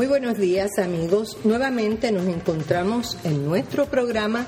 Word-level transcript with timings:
Muy 0.00 0.06
buenos 0.06 0.38
días 0.38 0.78
amigos. 0.78 1.36
Nuevamente 1.44 2.10
nos 2.10 2.26
encontramos 2.26 3.18
en 3.24 3.44
nuestro 3.44 3.84
programa 3.84 4.46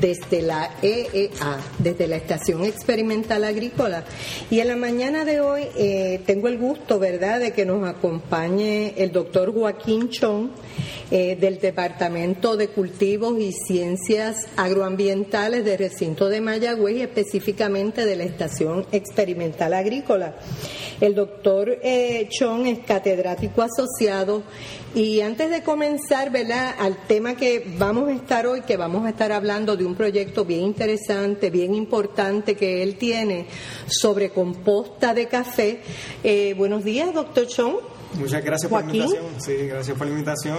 desde 0.00 0.42
la 0.42 0.70
EEA, 0.82 1.58
desde 1.78 2.06
la 2.06 2.16
Estación 2.16 2.64
Experimental 2.64 3.44
Agrícola. 3.44 4.04
Y 4.50 4.60
en 4.60 4.68
la 4.68 4.76
mañana 4.76 5.24
de 5.24 5.40
hoy 5.40 5.62
eh, 5.76 6.20
tengo 6.26 6.48
el 6.48 6.58
gusto, 6.58 6.98
¿verdad?, 6.98 7.40
de 7.40 7.52
que 7.52 7.64
nos 7.64 7.86
acompañe 7.88 8.94
el 8.96 9.12
doctor 9.12 9.52
Joaquín 9.52 10.08
Chong 10.08 10.50
eh, 11.14 11.36
del 11.38 11.58
Departamento 11.58 12.56
de 12.56 12.68
Cultivos 12.68 13.38
y 13.38 13.52
Ciencias 13.52 14.48
Agroambientales 14.56 15.62
del 15.62 15.76
recinto 15.76 16.30
de 16.30 16.40
Mayagüez 16.40 16.96
y 16.96 17.02
específicamente 17.02 18.06
de 18.06 18.16
la 18.16 18.24
Estación 18.24 18.86
Experimental 18.92 19.74
Agrícola. 19.74 20.36
El 21.02 21.14
doctor 21.14 21.68
eh, 21.82 22.28
Chong 22.30 22.66
es 22.66 22.78
catedrático 22.78 23.60
asociado 23.60 24.42
y 24.94 25.20
antes 25.20 25.50
de 25.50 25.62
comenzar, 25.62 26.30
¿verdad?, 26.30 26.76
al 26.78 26.96
tema 27.06 27.36
que 27.36 27.62
vamos 27.76 28.08
a 28.08 28.14
estar 28.14 28.46
hoy, 28.46 28.62
que 28.62 28.78
vamos 28.78 29.04
a 29.04 29.10
estar 29.10 29.32
hablando 29.32 29.76
de 29.76 29.84
un 29.84 29.94
proyecto 29.94 30.46
bien 30.46 30.62
interesante, 30.62 31.50
bien 31.50 31.74
importante 31.74 32.54
que 32.54 32.82
él 32.82 32.96
tiene 32.96 33.48
sobre 33.86 34.30
composta 34.30 35.12
de 35.12 35.26
café. 35.28 35.80
Eh, 36.24 36.54
buenos 36.56 36.84
días, 36.84 37.12
doctor 37.12 37.46
Chong. 37.46 37.76
Muchas 38.14 38.44
gracias 38.44 38.70
por 38.70 38.84
la 38.84 38.86
invitación. 38.86 39.24
Sí, 39.38 39.56
gracias 39.66 39.96
por 39.96 40.06
la 40.06 40.12
invitación 40.12 40.58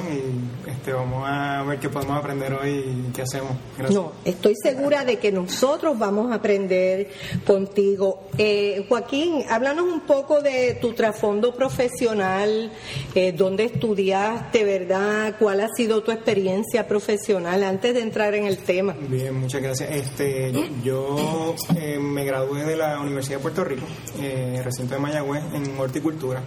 este, 0.68 0.94
vamos 0.94 1.24
a 1.26 1.64
ver 1.64 1.80
qué 1.80 1.90
podemos 1.90 2.18
aprender 2.18 2.54
hoy 2.54 2.70
y 2.70 3.12
qué 3.14 3.24
hacemos. 3.24 3.52
No, 3.92 4.14
estoy 4.26 4.56
segura 4.62 5.06
de 5.06 5.18
que 5.18 5.32
nosotros 5.32 5.98
vamos 5.98 6.32
a 6.32 6.36
aprender 6.36 7.10
contigo. 7.46 8.28
Eh, 8.38 8.86
Joaquín, 8.90 9.44
háblanos 9.50 9.86
un 9.86 10.02
poco 10.02 10.42
de 10.42 10.78
tu 10.82 10.94
trasfondo 10.94 11.54
profesional, 11.54 12.72
eh, 13.16 13.32
dónde 13.32 13.66
estudiaste, 13.66 14.64
¿verdad? 14.64 15.36
¿Cuál 15.40 15.62
ha 15.62 15.70
sido 15.76 16.04
tu 16.04 16.12
experiencia 16.12 16.88
profesional 16.88 17.64
antes 17.64 17.94
de 17.94 18.02
entrar 18.02 18.34
en 18.34 18.46
el 18.46 18.58
tema? 18.58 18.96
Bien, 19.08 19.36
muchas 19.36 19.62
gracias. 19.62 19.92
Este, 19.92 20.52
yo 20.84 21.56
eh, 21.76 22.00
me 22.00 22.26
gradué 22.26 22.66
de 22.66 22.76
la 22.76 23.00
Universidad 23.00 23.38
de 23.38 23.42
Puerto 23.42 23.64
Rico, 23.64 23.86
eh, 24.20 24.62
recinto 24.64 24.96
de 24.96 25.02
Mayagüez, 25.02 25.44
en 25.54 25.78
horticultura. 25.80 26.44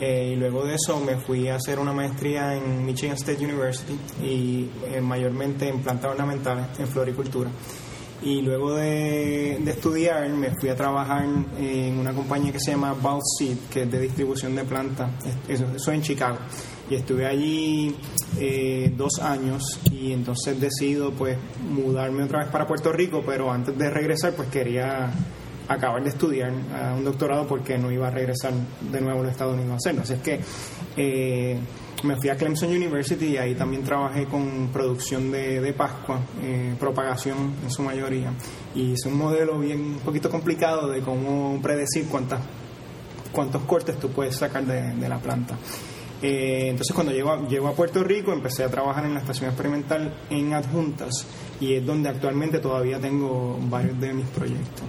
Eh, 0.00 0.32
y 0.32 0.36
luego 0.36 0.64
de 0.64 0.74
eso 0.74 0.98
me 1.00 1.16
fui 1.16 1.48
a 1.48 1.56
hacer 1.56 1.78
una 1.78 1.92
maestría 1.92 2.56
en 2.56 2.84
Michigan 2.84 3.14
State 3.16 3.44
University 3.44 3.96
y 4.22 4.68
eh, 4.86 5.00
mayormente 5.00 5.68
en 5.68 5.80
plantas 5.82 6.10
ornamentales, 6.10 6.66
en 6.78 6.88
floricultura. 6.88 7.50
Y 8.22 8.40
luego 8.40 8.74
de, 8.74 9.56
estudiar 9.70 10.28
me 10.30 10.50
fui 10.58 10.70
a 10.70 10.74
trabajar 10.74 11.24
en 11.58 11.98
una 11.98 12.14
compañía 12.14 12.52
que 12.52 12.58
se 12.58 12.70
llama 12.70 12.94
Ball 12.94 13.20
Seed, 13.38 13.58
que 13.70 13.82
es 13.82 13.90
de 13.90 14.00
distribución 14.00 14.54
de 14.56 14.64
plantas, 14.64 15.10
eso, 15.46 15.66
eso 15.76 15.92
en 15.92 16.00
Chicago. 16.00 16.38
Y 16.88 16.94
estuve 16.94 17.26
allí 17.26 17.94
eh, 18.38 18.92
dos 18.96 19.18
años 19.20 19.62
y 19.92 20.12
entonces 20.12 20.58
decido 20.60 21.12
pues 21.12 21.36
mudarme 21.68 22.24
otra 22.24 22.40
vez 22.40 22.48
para 22.48 22.66
Puerto 22.66 22.92
Rico, 22.92 23.22
pero 23.24 23.52
antes 23.52 23.76
de 23.76 23.90
regresar 23.90 24.32
pues 24.32 24.48
quería 24.48 25.12
acabar 25.68 26.02
de 26.02 26.10
estudiar 26.10 26.52
un 26.96 27.04
doctorado 27.04 27.46
porque 27.46 27.78
no 27.78 27.90
iba 27.90 28.08
a 28.08 28.10
regresar 28.10 28.52
de 28.80 29.00
nuevo 29.00 29.20
a 29.20 29.22
los 29.22 29.32
Estados 29.32 29.54
Unidos 29.54 29.72
a 29.72 29.76
hacerlo. 29.76 30.02
Así 30.02 30.12
es 30.14 30.20
que 30.20 30.40
eh, 30.96 31.58
me 32.04 32.16
fui 32.16 32.28
a 32.28 32.36
Clemson 32.36 32.70
University 32.70 33.26
y 33.26 33.36
ahí 33.38 33.54
también 33.54 33.82
trabajé 33.82 34.26
con 34.26 34.68
producción 34.72 35.30
de, 35.30 35.60
de 35.60 35.72
Pascua, 35.72 36.20
eh, 36.42 36.74
propagación 36.78 37.54
en 37.62 37.70
su 37.70 37.82
mayoría. 37.82 38.32
Y 38.74 38.92
hice 38.92 39.08
un 39.08 39.16
modelo 39.16 39.58
bien 39.58 39.80
un 39.80 39.98
poquito 40.00 40.28
complicado 40.28 40.88
de 40.90 41.00
cómo 41.00 41.58
predecir 41.62 42.06
cuántas, 42.08 42.40
cuántos 43.32 43.62
cortes 43.62 43.98
tú 43.98 44.10
puedes 44.10 44.36
sacar 44.36 44.64
de, 44.64 45.08
la 45.08 45.18
planta. 45.18 45.56
Eh, 46.22 46.68
entonces 46.68 46.94
cuando 46.94 47.12
llego 47.12 47.32
a, 47.32 47.48
llego 47.48 47.68
a 47.68 47.72
Puerto 47.72 48.02
Rico 48.04 48.32
empecé 48.32 48.64
a 48.64 48.68
trabajar 48.68 49.04
en 49.04 49.14
la 49.14 49.20
estación 49.20 49.50
experimental 49.50 50.14
en 50.30 50.54
adjuntas 50.54 51.26
y 51.60 51.74
es 51.74 51.84
donde 51.84 52.08
actualmente 52.08 52.60
todavía 52.60 52.98
tengo 52.98 53.58
varios 53.68 53.98
de 54.00 54.12
mis 54.12 54.26
proyectos. 54.26 54.84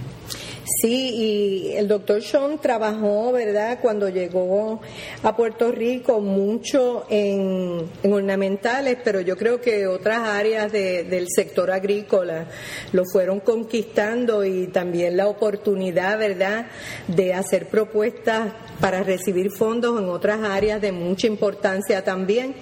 Sí, 0.68 1.70
y 1.70 1.76
el 1.76 1.86
doctor 1.86 2.20
Sean 2.20 2.58
trabajó, 2.58 3.30
¿verdad?, 3.30 3.78
cuando 3.80 4.08
llegó 4.08 4.80
a 5.22 5.36
Puerto 5.36 5.70
Rico 5.70 6.20
mucho 6.20 7.06
en, 7.08 7.88
ornamentales, 8.02 8.98
pero 9.04 9.20
yo 9.20 9.36
creo 9.36 9.60
que 9.60 9.86
otras 9.86 10.26
áreas 10.26 10.72
del 10.72 11.26
sector 11.28 11.70
agrícola 11.70 12.46
lo 12.92 13.04
fueron 13.12 13.38
conquistando 13.38 14.44
y 14.44 14.66
también 14.66 15.16
la 15.16 15.28
oportunidad, 15.28 16.18
¿verdad?, 16.18 16.66
de 17.06 17.32
hacer 17.32 17.68
propuestas 17.68 18.52
para 18.80 19.02
recibir 19.02 19.50
fondos 19.50 20.00
en 20.00 20.08
otras 20.08 20.42
áreas 20.42 20.80
de 20.80 20.92
mucha 20.92 21.26
importancia 21.26 22.04
también. 22.04 22.54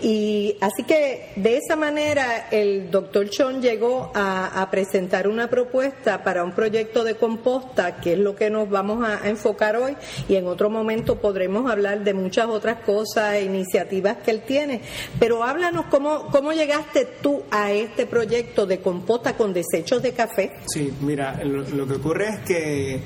Y 0.00 0.56
así 0.60 0.82
que 0.84 1.32
de 1.36 1.58
esa 1.58 1.76
manera 1.76 2.48
el 2.50 2.90
doctor 2.90 3.30
Chon 3.30 3.62
llegó 3.62 4.10
a, 4.14 4.68
presentar 4.70 5.28
una 5.28 5.48
propuesta 5.48 6.22
para 6.22 6.44
un 6.44 6.52
proyecto 6.52 7.04
de 7.04 7.16
composta, 7.16 8.00
que 8.00 8.14
es 8.14 8.18
lo 8.18 8.34
que 8.34 8.48
nos 8.48 8.70
vamos 8.70 9.06
a, 9.06 9.28
enfocar 9.28 9.76
hoy, 9.76 9.96
y 10.28 10.36
en 10.36 10.46
otro 10.46 10.70
momento 10.70 11.20
podremos 11.20 11.70
hablar 11.70 12.02
de 12.04 12.14
muchas 12.14 12.46
otras 12.46 12.80
cosas 12.84 13.34
e 13.34 13.44
iniciativas 13.44 14.18
que 14.18 14.30
él 14.30 14.42
tiene. 14.42 14.80
Pero 15.18 15.44
háblanos 15.44 15.86
cómo, 15.86 16.28
cómo 16.30 16.52
llegaste 16.52 17.06
tú 17.20 17.42
a 17.50 17.72
este 17.72 18.06
proyecto 18.06 18.66
de 18.66 18.80
composta 18.80 19.36
con 19.36 19.52
desechos 19.52 20.02
de 20.02 20.12
café. 20.12 20.52
Sí, 20.66 20.92
mira, 21.00 21.42
lo 21.44 21.86
que 21.86 21.94
ocurre 21.94 22.28
es 22.28 22.38
que 22.40 23.00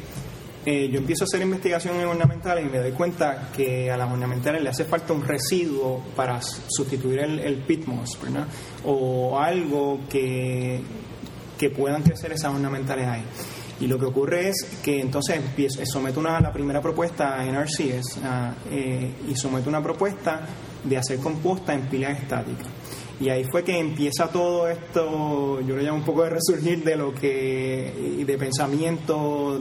eh, 0.68 0.88
yo 0.90 0.98
empiezo 0.98 1.22
a 1.22 1.26
hacer 1.26 1.42
investigación 1.42 1.94
en 1.94 2.08
ornamentales 2.08 2.66
y 2.66 2.68
me 2.68 2.78
doy 2.78 2.90
cuenta 2.90 3.50
que 3.56 3.88
a 3.88 3.96
las 3.96 4.10
ornamentales 4.10 4.60
le 4.60 4.68
hace 4.68 4.84
falta 4.84 5.12
un 5.12 5.22
residuo 5.22 6.02
para 6.16 6.40
sustituir 6.42 7.20
el, 7.20 7.38
el 7.38 7.62
¿verdad? 7.64 8.48
O 8.84 9.38
algo 9.38 10.00
que, 10.10 10.82
que 11.56 11.70
puedan 11.70 12.02
crecer 12.02 12.32
esas 12.32 12.52
ornamentales 12.52 13.06
ahí. 13.06 13.22
Y 13.78 13.86
lo 13.86 13.96
que 13.96 14.06
ocurre 14.06 14.48
es 14.48 14.80
que 14.82 15.00
entonces 15.00 15.36
empiezo, 15.36 15.80
someto 15.86 16.18
una, 16.18 16.40
la 16.40 16.52
primera 16.52 16.82
propuesta 16.82 17.46
en 17.46 17.54
RCS 17.54 18.18
ah, 18.24 18.52
eh, 18.68 19.12
y 19.28 19.36
someto 19.36 19.68
una 19.68 19.82
propuesta 19.82 20.48
de 20.82 20.96
hacer 20.96 21.20
composta 21.20 21.74
en 21.74 21.82
pilas 21.82 22.18
estáticas. 22.20 22.66
Y 23.20 23.28
ahí 23.28 23.44
fue 23.44 23.62
que 23.62 23.78
empieza 23.78 24.28
todo 24.28 24.68
esto, 24.68 25.60
yo 25.60 25.76
lo 25.76 25.82
llamo 25.82 25.98
un 25.98 26.04
poco 26.04 26.24
de 26.24 26.30
resurgir 26.30 26.84
de 26.84 26.96
lo 26.96 27.14
que, 27.14 28.24
de 28.26 28.38
pensamiento 28.38 29.60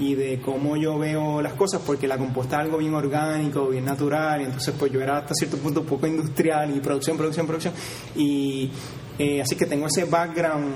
y 0.00 0.14
de 0.14 0.40
cómo 0.40 0.78
yo 0.78 0.98
veo 0.98 1.42
las 1.42 1.52
cosas, 1.52 1.82
porque 1.84 2.08
la 2.08 2.16
composta 2.16 2.56
es 2.56 2.64
algo 2.64 2.78
bien 2.78 2.94
orgánico, 2.94 3.68
bien 3.68 3.84
natural, 3.84 4.40
y 4.40 4.44
entonces 4.44 4.74
pues 4.78 4.90
yo 4.90 5.00
era 5.00 5.18
hasta 5.18 5.34
cierto 5.34 5.58
punto 5.58 5.80
un 5.80 5.86
poco 5.86 6.06
industrial 6.06 6.74
y 6.74 6.80
producción, 6.80 7.18
producción, 7.18 7.46
producción, 7.46 7.74
y 8.16 8.70
eh, 9.18 9.42
así 9.42 9.56
que 9.56 9.66
tengo 9.66 9.86
ese 9.86 10.04
background 10.04 10.74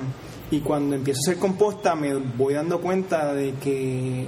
y 0.51 0.61
cuando 0.61 0.95
empiezo 0.95 1.21
a 1.21 1.31
hacer 1.31 1.41
composta 1.41 1.95
me 1.95 2.15
voy 2.15 2.53
dando 2.53 2.79
cuenta 2.83 3.33
de 3.33 3.55
que 3.55 4.27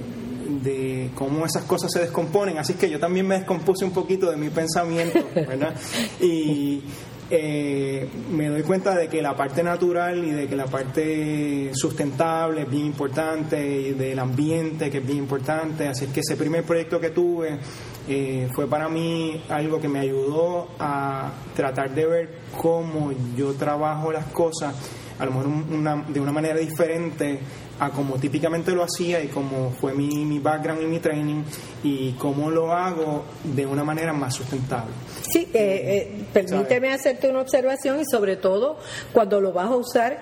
de 0.63 1.11
cómo 1.13 1.45
esas 1.45 1.63
cosas 1.65 1.91
se 1.91 1.99
descomponen, 1.99 2.57
así 2.57 2.73
que 2.73 2.89
yo 2.89 2.99
también 2.99 3.27
me 3.27 3.35
descompuse 3.35 3.85
un 3.85 3.91
poquito 3.91 4.31
de 4.31 4.37
mi 4.37 4.49
pensamiento, 4.49 5.19
¿verdad? 5.35 5.75
Y 6.19 6.81
eh, 7.29 8.07
me 8.31 8.47
doy 8.47 8.63
cuenta 8.63 8.95
de 8.95 9.09
que 9.09 9.21
la 9.21 9.35
parte 9.35 9.61
natural 9.61 10.23
y 10.23 10.31
de 10.31 10.47
que 10.47 10.55
la 10.55 10.65
parte 10.65 11.71
sustentable 11.73 12.61
es 12.61 12.69
bien 12.69 12.85
importante 12.85 13.79
y 13.79 13.93
del 13.93 14.17
ambiente 14.19 14.89
que 14.89 14.99
es 14.99 15.05
bien 15.05 15.19
importante. 15.19 15.87
Así 15.87 16.07
que 16.07 16.21
ese 16.21 16.37
primer 16.37 16.63
proyecto 16.63 16.99
que 16.99 17.09
tuve 17.09 17.59
eh, 18.07 18.47
fue 18.55 18.67
para 18.67 18.87
mí 18.87 19.43
algo 19.49 19.81
que 19.81 19.89
me 19.89 19.99
ayudó 19.99 20.69
a 20.79 21.31
tratar 21.55 21.93
de 21.93 22.05
ver 22.05 22.29
cómo 22.55 23.11
yo 23.35 23.53
trabajo 23.55 24.11
las 24.11 24.27
cosas, 24.27 24.73
a 25.19 25.25
lo 25.25 25.31
mejor 25.31 26.05
de 26.07 26.19
una 26.19 26.31
manera 26.31 26.57
diferente 26.57 27.39
a 27.79 27.89
como 27.91 28.15
típicamente 28.15 28.71
lo 28.71 28.83
hacía 28.83 29.23
y 29.23 29.27
como 29.27 29.71
fue 29.71 29.93
mi, 29.93 30.25
mi 30.25 30.39
background 30.39 30.81
y 30.81 30.85
mi 30.85 30.99
training 30.99 31.43
y 31.83 32.11
cómo 32.13 32.49
lo 32.49 32.73
hago 32.73 33.23
de 33.43 33.65
una 33.65 33.83
manera 33.83 34.13
más 34.13 34.35
sustentable. 34.35 34.91
Sí, 35.21 35.49
eh, 35.53 36.11
eh, 36.13 36.25
permíteme 36.33 36.91
hacerte 36.91 37.29
una 37.29 37.41
observación 37.41 37.99
y 37.99 38.05
sobre 38.05 38.37
todo 38.37 38.77
cuando 39.13 39.39
lo 39.39 39.53
vas 39.53 39.67
a 39.67 39.75
usar 39.75 40.21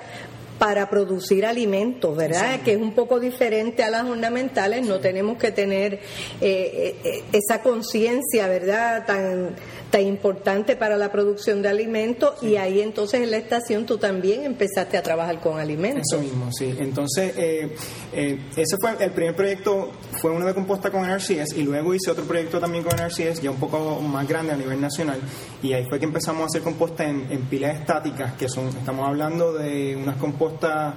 para 0.57 0.90
producir 0.90 1.46
alimentos, 1.46 2.16
¿verdad? 2.16 2.62
Que 2.62 2.74
es 2.74 2.81
un 2.81 2.94
poco 2.94 3.19
diferente 3.19 3.84
a 3.84 3.90
las 3.90 4.06
ornamentales, 4.06 4.86
no 4.86 5.00
tenemos 5.00 5.38
que 5.38 5.52
tener 5.52 6.00
eh, 6.42 6.96
eh, 7.04 7.24
esa 7.34 7.62
conciencia, 7.62 8.48
¿verdad? 8.48 9.06
Tan 9.06 9.56
tan 9.96 10.02
importante 10.02 10.75
para 10.75 10.98
la 10.98 11.10
producción 11.10 11.62
de 11.62 11.69
alimentos 11.69 12.42
y 12.42 12.57
ahí 12.57 12.81
entonces 12.81 13.22
en 13.22 13.31
la 13.31 13.38
estación 13.38 13.86
tú 13.86 13.98
también 13.98 14.44
empezaste 14.44 14.98
a 14.98 15.04
trabajar 15.04 15.40
con 15.40 15.57
alimentos. 15.57 16.04
Eso 16.12 16.22
mismo, 16.22 16.52
sí. 16.52 16.75
Entonces, 16.80 17.34
eh, 17.38 17.75
ese 18.16 18.78
fue 18.80 18.96
el 19.00 19.12
primer 19.12 19.36
proyecto, 19.36 19.92
fue 20.22 20.32
uno 20.32 20.46
de 20.46 20.54
composta 20.54 20.90
con 20.90 21.04
NRCS 21.04 21.58
y 21.58 21.64
luego 21.64 21.94
hice 21.94 22.12
otro 22.12 22.24
proyecto 22.24 22.60
también 22.60 22.84
con 22.84 22.96
NRCS, 22.96 23.42
ya 23.42 23.52
un 23.52 23.60
poco 23.60 24.00
más 24.02 24.28
grande 24.28 24.54
a 24.54 24.56
nivel 24.58 24.80
nacional. 24.80 25.20
Y 25.62 25.74
ahí 25.74 25.86
fue 25.90 26.00
que 26.00 26.06
empezamos 26.06 26.44
a 26.44 26.46
hacer 26.46 26.62
composta 26.62 27.04
en, 27.04 27.28
en 27.30 27.42
pilas 27.44 27.80
estáticas, 27.80 28.34
que 28.34 28.48
son, 28.48 28.68
estamos 28.70 29.08
hablando 29.08 29.54
de 29.54 29.96
unas 29.96 30.18
compostas 30.18 30.96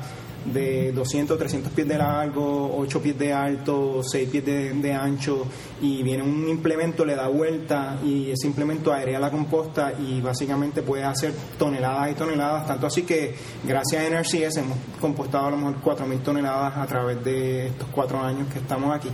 de 0.53 0.93
200, 0.93 1.39
300 1.39 1.73
pies 1.73 1.89
de 1.89 1.99
largo, 1.99 2.77
8 2.77 3.03
pies 3.03 3.19
de 3.19 3.33
alto, 3.33 4.01
6 4.03 4.29
pies 4.29 4.45
de, 4.45 4.93
ancho 4.93 5.47
y 5.81 6.03
viene 6.03 6.23
un 6.23 6.49
implemento, 6.49 7.05
le 7.05 7.15
da 7.15 7.29
vuelta 7.29 7.99
y 8.05 8.31
ese 8.31 8.47
implemento 8.47 8.93
airea 8.93 9.19
la 9.19 9.31
composta 9.31 9.93
y 9.99 10.21
básicamente 10.21 10.83
puede 10.83 11.05
hacer 11.05 11.33
toneladas 11.59 12.13
y 12.13 12.15
toneladas, 12.15 12.67
tanto 12.67 12.87
así 12.87 13.03
que 13.03 13.35
gracias 13.65 14.03
a 14.03 14.09
NRCS 14.09 14.57
hemos 14.59 14.79
compostado 15.01 15.47
a 15.47 15.51
lo 15.51 15.57
mejor 15.57 15.83
4.000 15.83 16.23
toneladas 16.23 16.77
a 16.77 16.87
través 16.87 17.23
de 17.25 17.69
estos 17.69 17.89
cuatro 17.89 18.21
años 18.21 18.53
que 18.53 18.59
estamos 18.59 18.95
aquí. 18.95 19.09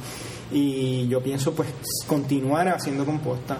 Y 0.52 1.08
yo 1.08 1.20
pienso 1.20 1.52
pues 1.52 1.68
continuar 2.06 2.68
haciendo 2.68 3.04
composta 3.04 3.58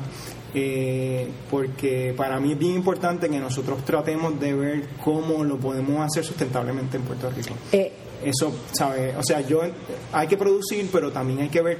eh, 0.54 1.28
porque 1.50 2.14
para 2.16 2.38
mí 2.38 2.52
es 2.52 2.58
bien 2.58 2.74
importante 2.74 3.28
que 3.28 3.38
nosotros 3.38 3.84
tratemos 3.84 4.38
de 4.38 4.54
ver 4.54 4.88
cómo 5.02 5.42
lo 5.42 5.58
podemos 5.58 6.00
hacer 6.00 6.24
sustentablemente 6.24 6.96
en 6.96 7.02
Puerto 7.02 7.28
Rico. 7.30 7.54
Eh, 7.72 7.92
Eso, 8.24 8.54
¿sabes? 8.72 9.14
O 9.16 9.22
sea, 9.22 9.40
yo 9.40 9.60
hay 10.12 10.26
que 10.28 10.36
producir, 10.36 10.88
pero 10.92 11.10
también 11.12 11.40
hay 11.40 11.48
que 11.48 11.60
ver 11.60 11.78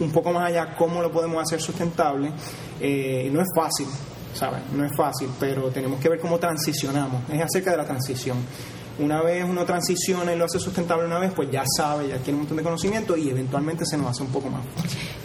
un 0.00 0.10
poco 0.10 0.32
más 0.32 0.48
allá 0.48 0.74
cómo 0.76 1.02
lo 1.02 1.12
podemos 1.12 1.42
hacer 1.42 1.60
sustentable. 1.60 2.30
Eh, 2.80 3.28
no 3.32 3.40
es 3.40 3.48
fácil, 3.54 3.86
¿sabes? 4.32 4.60
No 4.72 4.84
es 4.84 4.92
fácil, 4.96 5.28
pero 5.38 5.68
tenemos 5.68 6.00
que 6.00 6.08
ver 6.08 6.18
cómo 6.18 6.38
transicionamos. 6.38 7.22
Es 7.30 7.42
acerca 7.42 7.72
de 7.72 7.76
la 7.76 7.84
transición 7.84 8.38
una 8.98 9.22
vez 9.22 9.44
uno 9.44 9.64
transiciona 9.64 10.32
y 10.32 10.38
lo 10.38 10.44
hace 10.44 10.58
sustentable 10.58 11.06
una 11.06 11.18
vez, 11.18 11.32
pues 11.34 11.50
ya 11.50 11.64
sabe, 11.76 12.08
ya 12.08 12.16
tiene 12.18 12.34
un 12.34 12.40
montón 12.40 12.56
de 12.56 12.62
conocimiento 12.62 13.16
y 13.16 13.30
eventualmente 13.30 13.84
se 13.86 13.96
nos 13.96 14.08
hace 14.08 14.22
un 14.22 14.30
poco 14.30 14.48
más 14.48 14.62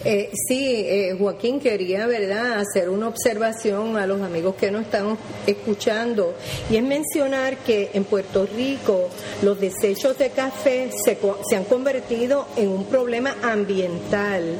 eh, 0.04 0.30
sí, 0.48 0.84
eh, 0.86 1.16
Joaquín, 1.18 1.60
quería, 1.60 2.06
¿verdad?, 2.06 2.58
hacer 2.58 2.90
una 2.90 3.08
observación 3.08 3.96
a 3.96 4.06
los 4.06 4.20
amigos 4.20 4.54
que 4.54 4.70
nos 4.70 4.82
están 4.82 5.16
escuchando 5.46 6.34
y 6.70 6.76
es 6.76 6.82
mencionar 6.82 7.56
que 7.58 7.90
en 7.94 8.04
Puerto 8.04 8.46
Rico 8.46 9.08
los 9.42 9.58
desechos 9.58 10.18
de 10.18 10.28
café 10.28 10.90
se, 11.04 11.18
se 11.48 11.56
han 11.56 11.64
convertido 11.64 12.46
en 12.56 12.68
un 12.68 12.84
problema 12.84 13.34
ambiental. 13.42 14.58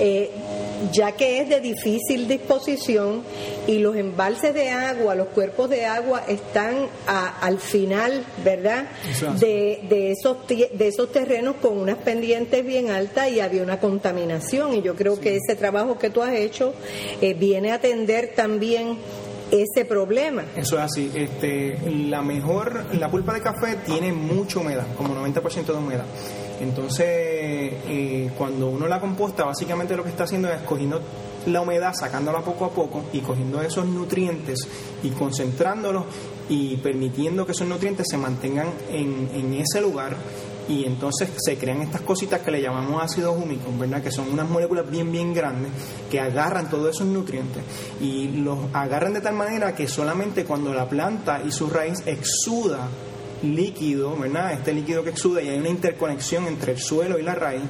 Eh, 0.00 0.30
ya 0.92 1.12
que 1.12 1.40
es 1.40 1.48
de 1.48 1.60
difícil 1.60 2.26
disposición 2.28 3.22
y 3.66 3.78
los 3.78 3.96
embalses 3.96 4.54
de 4.54 4.70
agua, 4.70 5.14
los 5.14 5.28
cuerpos 5.28 5.70
de 5.70 5.84
agua 5.86 6.22
están 6.28 6.86
al 7.06 7.58
final, 7.58 8.24
¿verdad? 8.44 8.86
De, 9.38 9.80
de, 9.88 10.12
esos, 10.12 10.36
de 10.48 10.88
esos 10.88 11.12
terrenos 11.12 11.56
con 11.56 11.78
unas 11.78 11.98
pendientes 11.98 12.64
bien 12.64 12.90
altas 12.90 13.30
y 13.30 13.40
había 13.40 13.62
una 13.62 13.80
contaminación. 13.80 14.74
Y 14.74 14.82
yo 14.82 14.94
creo 14.94 15.20
que 15.20 15.36
ese 15.36 15.56
trabajo 15.56 15.98
que 15.98 16.10
tú 16.10 16.22
has 16.22 16.34
hecho 16.34 16.74
eh, 17.20 17.34
viene 17.34 17.72
a 17.72 17.74
atender 17.74 18.32
también 18.34 18.96
ese 19.50 19.84
problema. 19.84 20.44
Eso 20.56 20.76
es 20.76 20.82
así. 20.82 21.10
Este, 21.14 21.78
la 22.08 22.22
mejor, 22.22 22.94
la 22.94 23.10
pulpa 23.10 23.34
de 23.34 23.40
café 23.40 23.76
tiene 23.84 24.12
mucha 24.12 24.60
humedad, 24.60 24.86
como 24.96 25.14
90% 25.14 25.66
de 25.66 25.72
humedad. 25.72 26.04
Entonces, 26.60 27.06
eh, 27.08 28.30
cuando 28.36 28.68
uno 28.68 28.86
la 28.86 29.00
composta, 29.00 29.44
básicamente 29.44 29.96
lo 29.96 30.02
que 30.02 30.10
está 30.10 30.24
haciendo 30.24 30.48
es 30.48 30.60
cogiendo 30.62 31.00
la 31.46 31.62
humedad, 31.62 31.94
sacándola 31.94 32.40
poco 32.42 32.66
a 32.66 32.70
poco 32.70 33.04
y 33.12 33.20
cogiendo 33.20 33.62
esos 33.62 33.86
nutrientes 33.86 34.68
y 35.02 35.08
concentrándolos 35.10 36.04
y 36.50 36.76
permitiendo 36.76 37.46
que 37.46 37.52
esos 37.52 37.66
nutrientes 37.66 38.06
se 38.10 38.18
mantengan 38.18 38.68
en, 38.90 39.30
en 39.32 39.54
ese 39.54 39.80
lugar 39.80 40.16
y 40.70 40.84
entonces 40.84 41.28
se 41.36 41.58
crean 41.58 41.80
estas 41.80 42.02
cositas 42.02 42.40
que 42.42 42.52
le 42.52 42.62
llamamos 42.62 43.02
ácidos 43.02 43.36
húmicos, 43.36 43.76
¿verdad? 43.76 44.00
Que 44.00 44.12
son 44.12 44.30
unas 44.30 44.48
moléculas 44.48 44.88
bien, 44.88 45.10
bien 45.10 45.34
grandes 45.34 45.72
que 46.08 46.20
agarran 46.20 46.70
todos 46.70 46.94
esos 46.94 47.08
nutrientes 47.08 47.64
y 48.00 48.28
los 48.28 48.58
agarran 48.72 49.12
de 49.12 49.20
tal 49.20 49.34
manera 49.34 49.74
que 49.74 49.88
solamente 49.88 50.44
cuando 50.44 50.72
la 50.72 50.88
planta 50.88 51.42
y 51.44 51.50
su 51.50 51.68
raíz 51.68 51.98
exuda 52.06 52.88
líquido, 53.42 54.16
¿verdad? 54.16 54.52
Este 54.52 54.72
líquido 54.72 55.02
que 55.02 55.10
exuda 55.10 55.42
y 55.42 55.48
hay 55.48 55.58
una 55.58 55.70
interconexión 55.70 56.46
entre 56.46 56.72
el 56.72 56.78
suelo 56.78 57.18
y 57.18 57.22
la 57.22 57.34
raíz, 57.34 57.62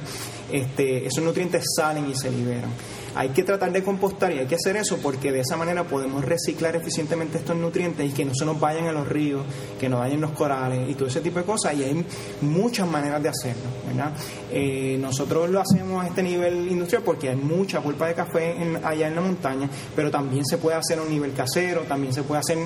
este, 0.51 1.07
esos 1.07 1.23
nutrientes 1.23 1.63
salen 1.75 2.07
y 2.07 2.15
se 2.15 2.29
liberan. 2.29 2.69
Hay 3.13 3.29
que 3.29 3.43
tratar 3.43 3.71
de 3.71 3.83
compostar 3.83 4.31
y 4.31 4.39
hay 4.39 4.45
que 4.45 4.55
hacer 4.55 4.77
eso 4.77 4.97
porque 4.97 5.31
de 5.31 5.41
esa 5.41 5.57
manera 5.57 5.83
podemos 5.83 6.23
reciclar 6.23 6.75
eficientemente 6.75 7.39
estos 7.39 7.57
nutrientes 7.57 8.09
y 8.09 8.13
que 8.13 8.23
no 8.23 8.31
se 8.33 8.45
nos 8.45 8.59
vayan 8.59 8.87
a 8.87 8.93
los 8.93 9.07
ríos, 9.07 9.43
que 9.79 9.89
no 9.89 9.99
vayan 9.99 10.21
los 10.21 10.31
corales 10.31 10.89
y 10.89 10.93
todo 10.93 11.09
ese 11.09 11.19
tipo 11.19 11.39
de 11.39 11.45
cosas. 11.45 11.73
Y 11.75 11.83
hay 11.83 12.05
muchas 12.41 12.87
maneras 12.87 13.21
de 13.21 13.29
hacerlo, 13.29 13.63
¿verdad? 13.87 14.13
Eh, 14.49 14.97
nosotros 14.99 15.49
lo 15.49 15.59
hacemos 15.59 16.03
a 16.03 16.07
este 16.07 16.23
nivel 16.23 16.71
industrial 16.71 17.03
porque 17.03 17.29
hay 17.29 17.35
mucha 17.35 17.81
pulpa 17.81 18.07
de 18.07 18.13
café 18.13 18.55
allá 18.83 19.07
en 19.07 19.15
la 19.15 19.21
montaña, 19.21 19.69
pero 19.95 20.09
también 20.09 20.45
se 20.45 20.57
puede 20.57 20.77
hacer 20.77 20.99
a 20.99 21.01
un 21.01 21.09
nivel 21.09 21.33
casero, 21.33 21.81
también 21.81 22.13
se 22.13 22.23
puede 22.23 22.39
hacer 22.39 22.59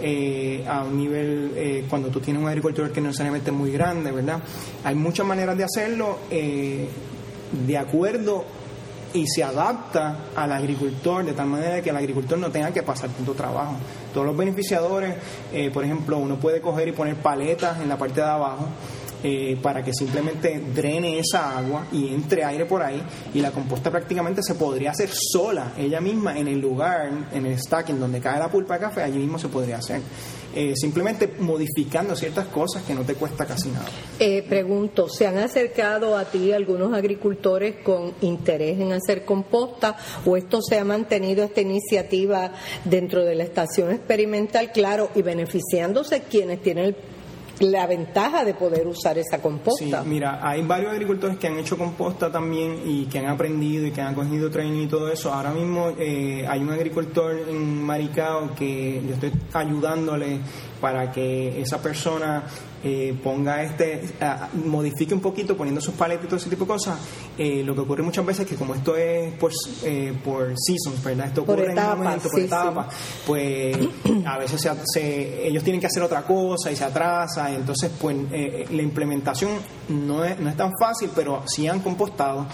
eh, 0.00 0.64
a 0.68 0.82
un 0.82 0.96
nivel 0.96 1.52
eh, 1.54 1.86
cuando 1.88 2.08
tú 2.08 2.20
tienes 2.20 2.42
un 2.42 2.48
agricultor 2.48 2.90
que 2.90 3.00
no 3.00 3.08
necesariamente 3.08 3.50
es 3.50 3.56
muy 3.56 3.70
grande, 3.70 4.10
¿verdad? 4.10 4.42
Hay 4.82 4.96
muchas 4.96 5.26
maneras 5.26 5.56
de 5.56 5.64
hacerlo 5.64 6.18
de 6.30 7.76
acuerdo 7.76 8.44
y 9.14 9.26
se 9.26 9.42
adapta 9.42 10.16
al 10.34 10.52
agricultor 10.52 11.24
de 11.24 11.32
tal 11.32 11.46
manera 11.46 11.82
que 11.82 11.90
el 11.90 11.96
agricultor 11.96 12.38
no 12.38 12.50
tenga 12.50 12.70
que 12.72 12.82
pasar 12.82 13.10
tanto 13.10 13.32
trabajo. 13.32 13.76
Todos 14.12 14.26
los 14.26 14.36
beneficiadores, 14.36 15.14
eh, 15.52 15.70
por 15.70 15.84
ejemplo, 15.84 16.18
uno 16.18 16.36
puede 16.36 16.60
coger 16.60 16.88
y 16.88 16.92
poner 16.92 17.16
paletas 17.16 17.80
en 17.80 17.88
la 17.88 17.96
parte 17.96 18.20
de 18.20 18.26
abajo 18.26 18.66
eh, 19.24 19.56
para 19.62 19.84
que 19.84 19.92
simplemente 19.92 20.60
drene 20.74 21.18
esa 21.18 21.56
agua 21.56 21.86
y 21.92 22.08
entre 22.08 22.44
aire 22.44 22.66
por 22.66 22.82
ahí 22.82 23.00
y 23.32 23.40
la 23.40 23.52
composta 23.52 23.88
prácticamente 23.88 24.42
se 24.42 24.56
podría 24.56 24.90
hacer 24.90 25.10
sola, 25.12 25.74
ella 25.78 26.00
misma 26.00 26.36
en 26.36 26.48
el 26.48 26.60
lugar, 26.60 27.08
en 27.32 27.46
el 27.46 27.56
stacking 27.56 28.00
donde 28.00 28.20
cae 28.20 28.40
la 28.40 28.48
pulpa 28.48 28.74
de 28.74 28.80
café, 28.80 29.02
allí 29.02 29.18
mismo 29.18 29.38
se 29.38 29.48
podría 29.48 29.76
hacer. 29.76 30.00
Eh, 30.54 30.74
simplemente 30.76 31.30
modificando 31.38 32.14
ciertas 32.14 32.46
cosas 32.48 32.82
que 32.82 32.94
no 32.94 33.02
te 33.02 33.14
cuesta 33.14 33.46
casi 33.46 33.70
nada. 33.70 33.86
Eh, 34.18 34.44
pregunto, 34.46 35.08
¿se 35.08 35.26
han 35.26 35.38
acercado 35.38 36.16
a 36.16 36.26
ti 36.26 36.52
algunos 36.52 36.92
agricultores 36.92 37.76
con 37.82 38.12
interés 38.20 38.78
en 38.78 38.92
hacer 38.92 39.24
composta 39.24 39.96
o 40.26 40.36
esto 40.36 40.60
se 40.60 40.78
ha 40.78 40.84
mantenido 40.84 41.42
esta 41.42 41.62
iniciativa 41.62 42.52
dentro 42.84 43.24
de 43.24 43.34
la 43.34 43.44
estación 43.44 43.92
experimental, 43.92 44.72
claro, 44.72 45.10
y 45.14 45.22
beneficiándose 45.22 46.22
quienes 46.22 46.60
tienen 46.60 46.84
el 46.84 46.96
la 47.62 47.86
ventaja 47.86 48.44
de 48.44 48.54
poder 48.54 48.86
usar 48.86 49.16
esa 49.18 49.40
composta. 49.40 50.02
Sí, 50.02 50.08
mira, 50.08 50.40
hay 50.42 50.62
varios 50.62 50.92
agricultores 50.92 51.38
que 51.38 51.46
han 51.46 51.58
hecho 51.58 51.78
composta 51.78 52.30
también 52.30 52.80
y 52.84 53.06
que 53.06 53.20
han 53.20 53.26
aprendido 53.26 53.86
y 53.86 53.92
que 53.92 54.00
han 54.00 54.14
cogido 54.14 54.50
training 54.50 54.82
y 54.82 54.86
todo 54.88 55.10
eso. 55.10 55.32
Ahora 55.32 55.52
mismo 55.52 55.92
eh, 55.98 56.44
hay 56.48 56.60
un 56.60 56.70
agricultor 56.70 57.32
en 57.48 57.82
Maricao 57.82 58.54
que 58.54 59.02
yo 59.06 59.14
estoy 59.14 59.32
ayudándole 59.52 60.40
para 60.80 61.12
que 61.12 61.60
esa 61.60 61.80
persona 61.80 62.44
eh, 62.84 63.16
ponga 63.22 63.62
este, 63.62 64.02
modifique 64.64 65.14
un 65.14 65.20
poquito 65.20 65.56
poniendo 65.56 65.80
sus 65.80 65.94
paletas 65.94 66.24
y 66.24 66.28
todo 66.28 66.36
ese 66.36 66.50
tipo 66.50 66.64
de 66.64 66.68
cosas. 66.68 66.98
Eh, 67.38 67.62
lo 67.64 67.74
que 67.74 67.80
ocurre 67.80 68.02
muchas 68.02 68.26
veces 68.26 68.44
es 68.44 68.50
que 68.50 68.56
como 68.56 68.74
esto 68.74 68.96
es 68.96 69.32
por, 69.34 69.52
eh, 69.84 70.12
por 70.24 70.54
seasons, 70.56 71.02
¿verdad? 71.02 71.28
Esto 71.28 71.42
ocurre 71.42 71.72
en 71.72 71.78
un 71.78 71.98
momento, 71.98 72.28
por 72.28 72.40
etapas, 72.40 72.94
pues 73.26 73.76
a 74.26 74.38
veces 74.38 74.68
se, 74.92 75.46
ellos 75.46 75.62
tienen 75.62 75.80
que 75.80 75.86
hacer 75.86 76.02
otra 76.02 76.22
cosa 76.22 76.70
y 76.70 76.76
se 76.76 76.84
atrasa, 76.84 77.54
entonces 77.54 77.90
pues 78.00 78.16
la 78.70 78.82
implementación 78.82 79.50
no 79.88 80.24
es, 80.24 80.38
no 80.38 80.48
es 80.48 80.56
tan 80.56 80.72
fácil, 80.78 81.10
pero 81.14 81.42
sí 81.46 81.68
han 81.68 81.80
compostado 81.80 82.46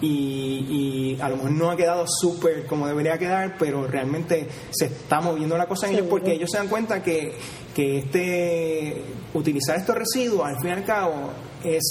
y, 0.00 1.18
a 1.20 1.28
lo 1.28 1.36
mejor 1.36 1.50
no 1.52 1.70
ha 1.70 1.76
quedado 1.76 2.04
súper 2.06 2.66
como 2.66 2.86
debería 2.86 3.18
quedar, 3.18 3.56
pero 3.58 3.86
realmente 3.86 4.48
se 4.70 4.86
está 4.86 5.20
moviendo 5.20 5.56
la 5.56 5.66
cosa 5.66 5.86
en 5.86 5.94
ellos 5.94 6.06
porque 6.08 6.32
ellos 6.32 6.50
se 6.50 6.58
dan 6.58 6.68
cuenta 6.68 7.02
que, 7.02 7.34
que 7.76 7.98
este 7.98 9.02
utilizar 9.34 9.76
estos 9.76 9.94
residuos 9.94 10.46
al 10.46 10.58
fin 10.60 10.70
y 10.70 10.72
al 10.72 10.84
cabo 10.84 11.28
es 11.62 11.82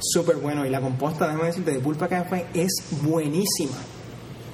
súper 0.00 0.36
bueno. 0.36 0.66
Y 0.66 0.70
la 0.70 0.80
composta, 0.80 1.28
déjame 1.28 1.46
decirte, 1.46 1.70
de 1.70 1.78
pulpa 1.78 2.08
de 2.08 2.16
café 2.16 2.46
es 2.52 2.72
buenísima. 3.02 3.76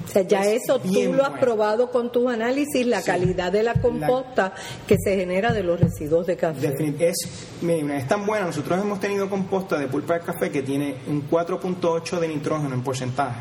O 0.05 0.07
sea, 0.07 0.21
ya 0.21 0.45
eso 0.45 0.79
tú 0.79 1.13
lo 1.13 1.25
has 1.25 1.39
probado 1.39 1.89
con 1.89 2.11
tus 2.11 2.31
análisis, 2.31 2.85
la 2.85 3.01
calidad 3.01 3.51
de 3.51 3.63
la 3.63 3.73
composta 3.73 4.53
que 4.85 4.97
se 5.03 5.15
genera 5.15 5.51
de 5.51 5.63
los 5.63 5.79
residuos 5.79 6.27
de 6.27 6.37
café. 6.37 6.75
Es, 6.99 7.27
es 7.61 8.07
tan 8.07 8.25
buena, 8.25 8.45
nosotros 8.45 8.79
hemos 8.81 8.99
tenido 8.99 9.29
composta 9.29 9.79
de 9.79 9.87
pulpa 9.87 10.15
de 10.15 10.19
café 10.19 10.51
que 10.51 10.61
tiene 10.61 10.97
un 11.07 11.27
4.8 11.27 12.19
de 12.19 12.27
nitrógeno 12.27 12.75
en 12.75 12.83
porcentaje, 12.83 13.39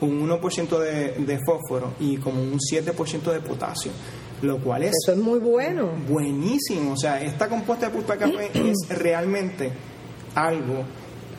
un 0.00 0.26
1% 0.28 0.78
de, 0.78 1.12
de 1.24 1.40
fósforo 1.44 1.94
y 1.98 2.16
como 2.18 2.40
un 2.40 2.58
7% 2.58 3.32
de 3.32 3.40
potasio 3.40 3.90
lo 4.44 4.58
cual 4.58 4.82
es... 4.84 4.92
Eso 5.02 5.12
es 5.12 5.18
muy 5.18 5.38
bueno. 5.38 5.90
Buenísimo, 6.08 6.92
o 6.92 6.96
sea, 6.96 7.20
esta 7.22 7.48
composta 7.48 7.86
de 7.86 7.92
pulpa 7.92 8.16
de 8.16 8.18
café 8.18 8.50
es 8.70 8.88
realmente 8.88 9.72
algo 10.34 10.84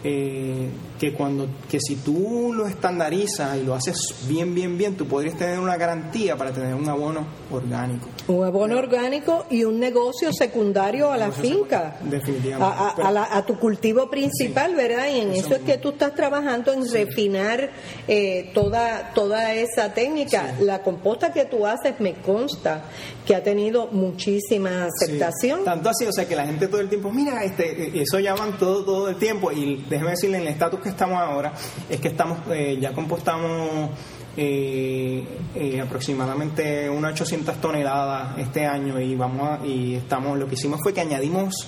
eh, 0.04 0.70
que 1.00 1.14
cuando 1.14 1.48
que 1.70 1.80
si 1.80 1.98
tú 1.98 2.54
lo 2.54 2.68
estandarizas 2.68 3.58
y 3.58 3.64
lo 3.64 3.76
haces 3.76 3.98
bien 4.28 4.56
bien 4.56 4.78
bien 4.78 4.96
tú 4.96 5.06
podrías 5.08 5.38
tener 5.38 5.60
una 5.60 5.76
garantía 5.78 6.38
para 6.38 6.52
tener 6.52 6.74
un 6.74 6.88
abono 6.88 7.26
orgánico. 7.52 8.08
Un 8.28 8.44
abono 8.44 8.78
orgánico 8.78 9.46
y 9.50 9.64
un 9.64 9.80
negocio 9.80 10.32
secundario 10.34 11.12
a 11.12 11.18
la 11.18 11.32
finca. 11.32 11.98
definitivamente. 12.04 13.02
A, 13.04 13.46
tu 13.46 13.60
cultivo 13.60 14.10
principal 14.10 14.76
verdad 14.76 15.08
y 15.14 15.20
en 15.20 15.32
eso, 15.32 15.56
es 15.56 15.62
que 15.62 15.78
tú 15.78 15.90
estás 15.90 16.16
trabajando 16.16 16.74
en 16.74 16.90
refinar 16.92 17.70
eh, 18.08 18.52
toda 18.54 19.12
toda 19.14 19.54
esa 19.54 19.94
técnica. 19.94 20.56
La 20.62 20.82
composta 20.82 21.32
que 21.32 21.46
tú 21.46 21.68
haces 21.68 22.00
me 22.00 22.14
consta 22.16 22.86
que 23.26 23.36
ha 23.36 23.44
tenido 23.44 23.88
muchísima 23.88 24.86
aceptación. 24.86 25.64
tanto 25.64 25.90
así 25.90 26.06
o 26.06 26.12
sea 26.12 26.28
que 26.28 26.36
la 26.36 26.46
gente 26.46 26.68
todo 26.68 26.82
el 26.82 26.90
tiempo 26.90 27.12
mira 27.12 27.44
este 27.44 28.00
eso 28.00 28.20
llaman 28.20 28.58
todo 28.58 28.86
todo 28.86 29.10
el 29.10 29.16
tiempo 29.16 29.52
y 29.52 29.84
déjeme 29.90 30.12
decirle 30.12 30.38
en 30.38 30.44
el 30.44 30.50
estatus 30.50 30.80
que 30.86 30.90
estamos 30.90 31.20
ahora 31.20 31.52
es 31.90 32.00
que 32.00 32.10
estamos 32.10 32.38
eh, 32.52 32.78
ya 32.80 32.94
compostamos 32.94 33.90
eh, 34.38 35.26
eh, 35.56 35.82
aproximadamente 35.82 36.88
unas 36.88 37.14
800 37.14 37.60
toneladas 37.60 38.38
este 38.38 38.68
año 38.68 39.00
y 39.00 39.16
vamos 39.16 39.66
y 39.66 39.96
estamos 39.96 40.38
lo 40.38 40.48
que 40.48 40.54
hicimos 40.54 40.80
fue 40.84 40.94
que 40.94 41.02
añadimos 41.02 41.68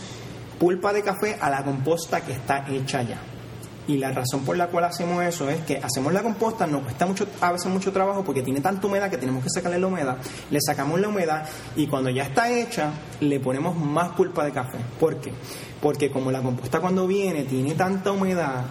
pulpa 0.59 0.93
de 0.93 1.01
café 1.01 1.35
a 1.41 1.49
la 1.49 1.63
composta 1.63 2.21
que 2.21 2.33
está 2.33 2.67
hecha 2.69 3.01
ya 3.01 3.19
y 3.87 3.97
la 3.97 4.11
razón 4.11 4.41
por 4.45 4.57
la 4.57 4.67
cual 4.67 4.83
hacemos 4.83 5.23
eso 5.23 5.49
es 5.49 5.61
que 5.61 5.77
hacemos 5.77 6.11
la 6.13 6.21
composta, 6.21 6.67
nos 6.67 6.83
cuesta 6.83 7.05
mucho, 7.05 7.25
a 7.39 7.53
veces 7.53 7.71
mucho 7.71 7.91
trabajo 7.91 8.23
porque 8.23 8.43
tiene 8.43 8.59
tanta 8.59 8.85
humedad 8.85 9.09
que 9.09 9.17
tenemos 9.17 9.43
que 9.43 9.49
sacarle 9.49 9.79
la 9.79 9.87
humedad, 9.87 10.17
le 10.51 10.59
sacamos 10.61 10.99
la 10.99 11.07
humedad 11.07 11.47
y 11.75 11.87
cuando 11.87 12.09
ya 12.09 12.23
está 12.23 12.51
hecha 12.51 12.91
le 13.21 13.39
ponemos 13.39 13.75
más 13.77 14.09
pulpa 14.09 14.43
de 14.43 14.51
café. 14.51 14.77
¿Por 14.99 15.19
qué? 15.21 15.31
Porque 15.81 16.11
como 16.11 16.31
la 16.31 16.41
composta 16.41 16.79
cuando 16.81 17.07
viene 17.07 17.43
tiene 17.43 17.73
tanta 17.75 18.11
humedad, 18.11 18.65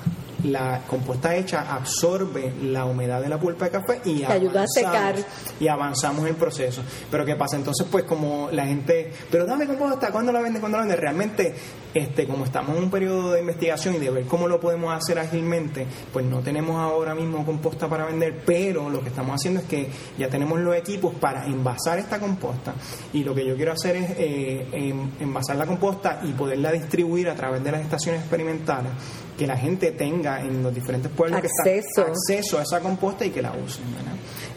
la 0.45 0.83
composta 0.87 1.35
hecha 1.35 1.75
absorbe 1.75 2.53
la 2.63 2.85
humedad 2.85 3.21
de 3.21 3.29
la 3.29 3.39
pulpa 3.39 3.67
de 3.67 3.71
café 3.71 4.01
y 4.05 4.23
ayuda 4.25 4.63
a 4.63 4.67
secar 4.67 5.15
y 5.59 5.69
avanzamos 5.69 6.27
el 6.27 6.35
proceso. 6.35 6.83
Pero 7.11 7.25
¿qué 7.25 7.37
pasa? 7.37 7.57
Entonces, 7.57 7.87
pues 7.91 8.05
como 8.05 8.49
la 8.53 8.67
gente, 8.67 9.13
pero 9.31 9.47
dame 9.47 9.67
composta, 9.67 10.11
¿cuándo 10.11 10.33
la 10.33 10.41
vende? 10.41 10.61
¿Cuándo 10.61 10.79
la 10.79 10.85
vende? 10.85 10.97
Realmente, 10.97 11.55
este, 11.97 12.27
como 12.27 12.45
estamos 12.45 12.77
en 12.77 12.85
un 12.85 12.91
periodo 12.91 13.33
de 13.33 13.41
investigación 13.41 13.95
y 13.95 13.99
de 13.99 14.11
ver 14.11 14.25
cómo 14.27 14.49
lo 14.49 14.61
podemos 14.61 14.95
hacer 14.95 15.19
ágilmente, 15.19 15.87
pues 16.13 16.27
no 16.27 16.41
tenemos 16.41 16.77
ahora 16.77 17.15
mismo 17.15 17.45
composta 17.45 17.89
para 17.89 18.05
vender, 18.05 18.43
pero 18.45 18.91
lo 18.91 19.01
que 19.01 19.09
estamos 19.09 19.35
haciendo 19.35 19.61
es 19.61 19.67
que 19.67 19.89
ya 20.19 20.29
tenemos 20.29 20.61
los 20.61 20.77
equipos 20.77 21.15
para 21.15 21.47
envasar 21.47 21.99
esta 21.99 22.19
composta 22.19 22.75
y 23.13 23.25
lo 23.25 23.35
que 23.35 23.47
yo 23.47 23.57
quiero 23.57 23.73
hacer 23.73 23.97
es 23.97 24.11
eh, 24.19 24.95
envasar 25.21 25.57
la 25.57 25.67
composta 25.67 26.21
y 26.23 26.33
poderla 26.33 26.73
distribuir 26.73 27.29
a 27.29 27.35
través 27.35 27.65
de 27.65 27.73
las 27.73 27.81
estaciones 27.81 28.21
experimentales 28.21 28.93
que 29.37 29.47
la 29.47 29.57
gente 29.57 29.93
tenga 29.93 30.41
en 30.41 30.63
los 30.63 30.75
diferentes 30.75 31.11
pueblos 31.13 31.39
acceso. 31.39 32.05
que 32.05 32.11
acceso 32.11 32.59
a 32.59 32.63
esa 32.63 32.81
composta 32.81 33.25
y 33.25 33.31
que 33.31 33.43
la 33.43 33.53
usen. 33.53 33.85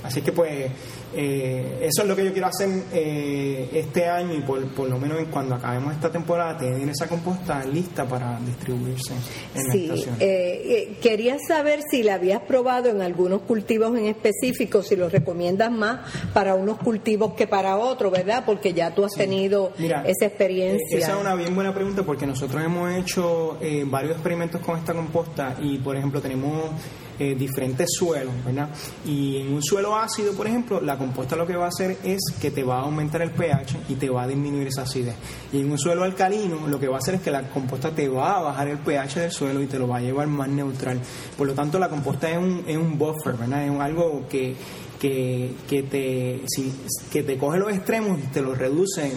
Así 0.03 0.21
que 0.21 0.31
pues 0.31 0.71
eh, 1.13 1.79
eso 1.81 2.03
es 2.03 2.07
lo 2.07 2.15
que 2.15 2.25
yo 2.25 2.31
quiero 2.31 2.47
hacer 2.47 2.69
eh, 2.93 3.69
este 3.73 4.07
año 4.07 4.33
y 4.35 4.41
por, 4.41 4.63
por, 4.67 4.87
lo 4.87 4.99
menos 4.99 5.17
cuando 5.31 5.55
acabemos 5.55 5.93
esta 5.93 6.11
temporada 6.11 6.57
tener 6.57 6.87
esa 6.87 7.07
composta 7.07 7.65
lista 7.65 8.07
para 8.07 8.39
distribuirse 8.39 9.13
en 9.55 9.71
sí, 9.71 9.87
la 9.87 9.93
estación. 9.93 10.15
Eh, 10.19 10.97
quería 11.01 11.37
saber 11.39 11.81
si 11.89 12.03
la 12.03 12.15
habías 12.15 12.41
probado 12.41 12.89
en 12.89 13.01
algunos 13.01 13.41
cultivos 13.41 13.97
en 13.97 14.05
específico, 14.05 14.83
si 14.83 14.95
lo 14.95 15.09
recomiendas 15.09 15.71
más 15.71 16.01
para 16.33 16.53
unos 16.53 16.77
cultivos 16.77 17.33
que 17.33 17.47
para 17.47 17.77
otros, 17.77 18.11
¿verdad? 18.11 18.43
Porque 18.45 18.73
ya 18.73 18.93
tú 18.93 19.03
has 19.03 19.13
tenido 19.13 19.73
esa 19.79 20.25
experiencia. 20.25 20.99
Esa 20.99 21.13
es 21.13 21.19
una 21.19 21.33
bien 21.33 21.55
buena 21.55 21.73
pregunta 21.73 22.03
porque 22.03 22.27
nosotros 22.27 22.63
hemos 22.63 22.91
hecho 22.93 23.57
varios 23.85 24.13
experimentos 24.13 24.61
con 24.61 24.77
esta 24.77 24.93
composta 24.93 25.55
y 25.61 25.79
por 25.79 25.95
ejemplo 25.95 26.21
tenemos 26.21 26.71
eh, 27.19 27.35
diferentes 27.35 27.89
suelos, 27.91 28.33
¿verdad? 28.45 28.69
Y 29.05 29.37
en 29.37 29.53
un 29.53 29.61
suelo 29.61 29.95
ácido, 29.95 30.33
por 30.33 30.47
ejemplo, 30.47 30.79
la 30.81 30.97
composta 30.97 31.35
lo 31.35 31.45
que 31.45 31.55
va 31.55 31.65
a 31.65 31.67
hacer 31.67 31.97
es 32.03 32.19
que 32.41 32.49
te 32.49 32.63
va 32.63 32.79
a 32.79 32.81
aumentar 32.83 33.21
el 33.21 33.31
pH 33.31 33.77
y 33.89 33.95
te 33.95 34.09
va 34.09 34.23
a 34.23 34.27
disminuir 34.27 34.67
esa 34.67 34.83
acidez. 34.83 35.15
Y 35.51 35.59
en 35.59 35.71
un 35.71 35.77
suelo 35.77 36.03
alcalino, 36.03 36.67
lo 36.67 36.79
que 36.79 36.87
va 36.87 36.95
a 36.95 36.99
hacer 36.99 37.15
es 37.15 37.21
que 37.21 37.31
la 37.31 37.49
composta 37.49 37.91
te 37.91 38.07
va 38.07 38.37
a 38.37 38.41
bajar 38.41 38.67
el 38.69 38.77
pH 38.77 39.19
del 39.19 39.31
suelo 39.31 39.61
y 39.61 39.67
te 39.67 39.77
lo 39.77 39.87
va 39.87 39.97
a 39.97 40.01
llevar 40.01 40.27
más 40.27 40.47
neutral. 40.47 40.99
Por 41.37 41.47
lo 41.47 41.53
tanto, 41.53 41.77
la 41.77 41.89
composta 41.89 42.29
es 42.29 42.37
un, 42.37 42.63
es 42.67 42.77
un 42.77 42.97
buffer, 42.97 43.35
¿verdad? 43.35 43.65
Es 43.65 43.79
algo 43.79 44.25
que 44.29 44.55
que, 44.99 45.51
que, 45.67 45.83
te, 45.83 46.41
si, 46.47 46.71
que 47.11 47.23
te 47.23 47.37
coge 47.37 47.57
los 47.57 47.71
extremos 47.71 48.19
y 48.19 48.27
te 48.27 48.41
los 48.41 48.57
reduce 48.57 49.07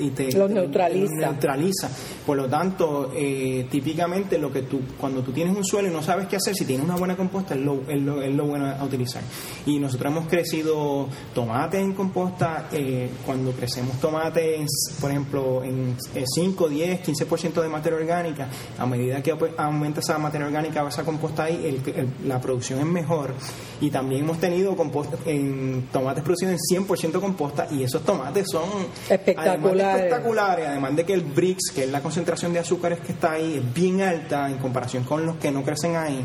y, 0.00 0.10
te 0.10 0.32
los 0.32 0.50
neutraliza. 0.50 1.14
neutraliza. 1.14 1.90
Por 2.24 2.36
lo 2.36 2.48
tanto, 2.48 3.12
eh, 3.14 3.66
típicamente 3.70 4.38
lo 4.38 4.52
que 4.52 4.62
tú, 4.62 4.80
cuando 4.98 5.22
tú 5.22 5.32
tienes 5.32 5.56
un 5.56 5.64
suelo 5.64 5.88
y 5.88 5.92
no 5.92 6.02
sabes 6.02 6.28
qué 6.28 6.36
hacer, 6.36 6.54
si 6.54 6.64
tienes 6.64 6.86
una 6.86 6.96
buena 6.96 7.16
composta, 7.16 7.54
es 7.54 7.60
lo, 7.60 7.82
es 7.88 8.00
lo, 8.00 8.22
es 8.22 8.32
lo 8.32 8.46
bueno 8.46 8.66
a 8.66 8.84
utilizar. 8.84 9.22
Y 9.66 9.78
nosotros 9.78 10.12
hemos 10.12 10.28
crecido 10.28 11.08
tomates 11.34 11.80
en 11.80 11.92
composta, 11.92 12.68
eh, 12.72 13.10
cuando 13.26 13.50
crecemos 13.52 14.00
tomates, 14.00 14.70
por 15.00 15.10
ejemplo, 15.10 15.64
en 15.64 15.96
5, 16.24 16.68
10, 16.68 17.02
15% 17.02 17.62
de 17.62 17.68
materia 17.68 17.98
orgánica, 17.98 18.48
a 18.78 18.86
medida 18.86 19.22
que 19.22 19.34
aumenta 19.56 20.00
esa 20.00 20.18
materia 20.18 20.46
orgánica, 20.46 20.86
esa 20.86 21.04
composta 21.04 21.44
ahí, 21.44 21.80
la 22.24 22.40
producción 22.40 22.78
es 22.78 22.86
mejor. 22.86 23.34
Y 23.80 23.90
también 23.90 24.22
hemos 24.22 24.38
tenido 24.38 24.76
composta 24.76 25.16
en 25.32 25.88
tomates 25.92 26.22
producidos 26.22 26.54
en 26.70 26.86
100% 26.86 27.20
composta 27.20 27.66
y 27.70 27.82
esos 27.82 28.02
tomates 28.02 28.46
son 28.50 28.68
espectaculares. 29.08 29.96
espectaculares, 29.96 30.66
además 30.68 30.96
de 30.96 31.04
que 31.04 31.14
el 31.14 31.22
BRICS, 31.22 31.72
que 31.74 31.84
es 31.84 31.90
la 31.90 32.00
concentración 32.00 32.52
de 32.52 32.60
azúcares 32.60 33.00
que 33.00 33.12
está 33.12 33.32
ahí, 33.32 33.56
es 33.56 33.74
bien 33.74 34.02
alta 34.02 34.48
en 34.50 34.58
comparación 34.58 35.04
con 35.04 35.24
los 35.24 35.36
que 35.36 35.50
no 35.50 35.62
crecen 35.62 35.96
ahí. 35.96 36.24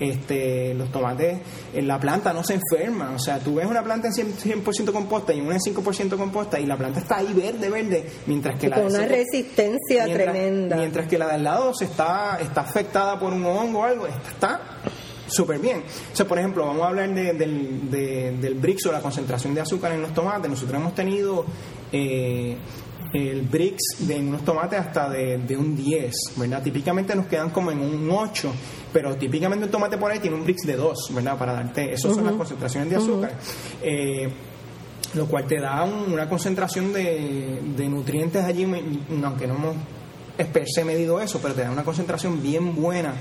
Este, 0.00 0.72
los 0.72 0.90
tomates 0.90 1.40
en 1.74 1.86
la 1.86 2.00
planta 2.00 2.32
no 2.32 2.42
se 2.42 2.54
enferma. 2.54 3.12
O 3.14 3.18
sea, 3.18 3.38
tú 3.38 3.56
ves 3.56 3.66
una 3.66 3.84
planta 3.84 4.08
en 4.08 4.34
100%, 4.34 4.92
composta 4.92 5.34
y 5.34 5.42
una 5.42 5.56
en 5.56 5.60
5% 5.60 6.16
composta 6.16 6.58
y 6.58 6.64
la 6.64 6.78
planta 6.78 7.00
está 7.00 7.18
ahí 7.18 7.34
verde, 7.34 7.68
verde, 7.68 8.06
mientras 8.26 8.58
que 8.58 8.70
la 8.70 8.76
con 8.76 8.86
una 8.86 9.06
resistencia 9.06 10.04
tremenda. 10.04 10.76
Mientras 10.76 11.06
que 11.06 11.18
la 11.18 11.28
del 11.28 11.44
lado 11.44 11.74
se 11.74 11.84
está, 11.84 12.38
está 12.40 12.62
afectada 12.62 13.18
por 13.20 13.34
un 13.34 13.44
hongo 13.44 13.80
o 13.80 13.84
algo, 13.84 14.06
esta 14.06 14.30
está 14.30 14.60
súper 15.30 15.58
bien. 15.58 15.82
O 16.12 16.16
sea, 16.16 16.26
por 16.26 16.38
ejemplo, 16.38 16.66
vamos 16.66 16.82
a 16.82 16.88
hablar 16.88 17.12
del, 17.14 17.90
del 17.90 18.54
BRICS 18.54 18.86
o 18.86 18.92
la 18.92 19.00
concentración 19.00 19.54
de 19.54 19.60
azúcar 19.60 19.92
en 19.92 20.02
los 20.02 20.12
tomates. 20.12 20.50
Nosotros 20.50 20.80
hemos 20.80 20.94
tenido 20.94 21.44
eh, 21.92 22.56
el 23.12 23.42
BRICS 23.42 24.06
de, 24.06 24.16
en 24.16 24.28
unos 24.28 24.44
tomates 24.44 24.78
hasta 24.78 25.08
de, 25.08 25.56
un 25.56 25.76
10, 25.76 26.12
¿verdad? 26.36 26.62
Típicamente 26.62 27.14
nos 27.14 27.26
quedan 27.26 27.50
como 27.50 27.70
en 27.70 27.80
un 27.80 28.08
8, 28.10 28.52
pero 28.92 29.16
típicamente 29.16 29.64
un 29.64 29.70
tomate 29.70 29.98
por 29.98 30.10
ahí 30.10 30.18
tiene 30.18 30.36
un 30.36 30.44
BRICS 30.44 30.66
de 30.66 30.76
2, 30.76 31.14
¿verdad? 31.14 31.38
Para 31.38 31.52
darte, 31.52 31.92
esas 31.92 32.14
son 32.14 32.24
las 32.24 32.34
concentraciones 32.34 32.90
de 32.90 32.96
azúcar. 32.96 33.32
Eh, 33.82 34.28
lo 35.14 35.26
cual 35.26 35.44
te 35.44 35.58
da 35.58 35.82
una 35.82 36.28
concentración 36.28 36.92
de, 36.92 37.60
de 37.76 37.88
nutrientes 37.88 38.44
allí, 38.44 38.62
aunque 39.24 39.46
no 39.48 39.54
hemos 39.54 39.76
se 40.66 40.84
medido 40.84 41.20
eso, 41.20 41.38
pero 41.42 41.54
te 41.54 41.62
da 41.62 41.70
una 41.70 41.84
concentración 41.84 42.42
bien 42.42 42.74
buena 42.74 43.14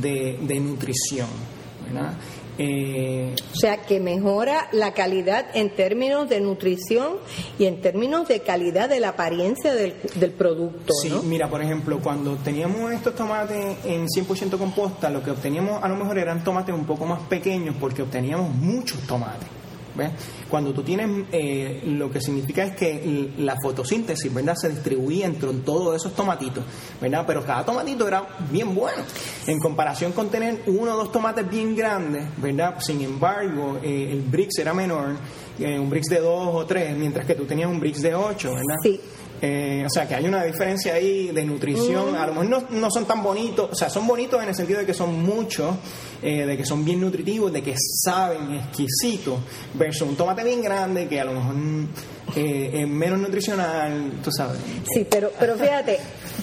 de, 0.00 0.60
nutrición. 0.60 1.28
Eh, 2.60 3.34
o 3.52 3.56
sea, 3.56 3.82
que 3.82 4.00
mejora 4.00 4.68
la 4.72 4.92
calidad 4.92 5.46
en 5.54 5.70
términos 5.70 6.28
de 6.28 6.40
nutrición 6.40 7.18
y 7.56 7.66
en 7.66 7.80
términos 7.80 8.26
de 8.26 8.40
calidad 8.40 8.88
de 8.88 8.98
la 8.98 9.10
apariencia 9.10 9.72
del, 9.72 9.94
del 10.16 10.32
producto. 10.32 10.92
Sí, 11.00 11.12
mira, 11.24 11.48
por 11.48 11.62
ejemplo, 11.62 12.00
cuando 12.00 12.34
teníamos 12.36 12.92
estos 12.92 13.14
tomates 13.14 13.76
en 13.84 14.06
100% 14.06 14.58
composta, 14.58 15.08
lo 15.08 15.22
que 15.22 15.30
obteníamos 15.30 15.82
a 15.82 15.88
lo 15.88 15.94
mejor 15.94 16.18
eran 16.18 16.42
tomates 16.42 16.74
un 16.74 16.84
poco 16.84 17.06
más 17.06 17.20
pequeños 17.28 17.76
porque 17.78 18.02
obteníamos 18.02 18.52
muchos 18.56 19.00
tomates. 19.06 19.57
Cuando 20.48 20.72
tú 20.72 20.82
tienes, 20.82 21.26
eh, 21.32 21.82
lo 21.86 22.10
que 22.10 22.20
significa 22.20 22.64
es 22.64 22.76
que 22.76 23.30
la 23.38 23.56
fotosíntesis, 23.62 24.32
¿verdad? 24.32 24.54
Se 24.56 24.68
distribuía 24.68 25.26
entre 25.26 25.52
todos 25.54 25.96
esos 25.96 26.14
tomatitos, 26.14 26.64
¿verdad? 27.00 27.24
Pero 27.26 27.44
cada 27.44 27.64
tomatito 27.64 28.06
era 28.06 28.26
bien 28.50 28.74
bueno. 28.74 29.02
En 29.46 29.58
comparación 29.58 30.12
con 30.12 30.28
tener 30.28 30.62
uno 30.66 30.94
o 30.94 30.96
dos 30.96 31.12
tomates 31.12 31.48
bien 31.48 31.74
grandes, 31.76 32.24
¿verdad? 32.38 32.76
Sin 32.80 33.00
embargo, 33.00 33.78
eh, 33.82 34.08
el 34.10 34.22
Brix 34.22 34.58
era 34.58 34.74
menor, 34.74 35.16
eh, 35.58 35.78
un 35.78 35.90
Brix 35.90 36.08
de 36.08 36.20
dos 36.20 36.54
o 36.54 36.66
tres, 36.66 36.96
mientras 36.96 37.26
que 37.26 37.34
tú 37.34 37.44
tenías 37.44 37.70
un 37.70 37.80
Brix 37.80 38.00
de 38.00 38.14
ocho, 38.14 38.50
¿verdad? 38.50 38.76
Sí. 38.82 39.00
Eh, 39.40 39.84
o 39.86 39.90
sea, 39.90 40.06
que 40.06 40.14
hay 40.14 40.26
una 40.26 40.42
diferencia 40.44 40.94
ahí 40.94 41.28
de 41.28 41.44
nutrición. 41.44 42.16
A 42.16 42.26
lo 42.26 42.34
mejor 42.34 42.70
no, 42.70 42.90
son 42.90 43.04
tan 43.06 43.22
bonitos, 43.22 43.70
o 43.70 43.74
sea, 43.74 43.88
son 43.88 44.06
bonitos 44.06 44.42
en 44.42 44.48
el 44.48 44.54
sentido 44.54 44.80
de 44.80 44.86
que 44.86 44.94
son 44.94 45.22
muchos, 45.22 45.76
eh, 46.22 46.44
de 46.44 46.56
que 46.56 46.64
son 46.64 46.84
bien 46.84 47.00
nutritivos, 47.00 47.52
de 47.52 47.62
que 47.62 47.74
saben 47.76 48.54
exquisitos, 48.54 49.38
versus 49.74 50.08
un 50.08 50.16
tomate 50.16 50.42
bien 50.42 50.62
grande 50.62 51.06
que 51.06 51.20
a 51.20 51.24
lo 51.24 51.34
mejor 51.34 51.54
eh, 52.36 52.70
es 52.82 52.88
menos 52.88 53.20
nutricional, 53.20 54.12
tú 54.22 54.30
sabes. 54.32 54.58
Sí, 54.92 55.06
pero, 55.08 55.30
pero 55.38 55.56
fíjate, 55.56 55.98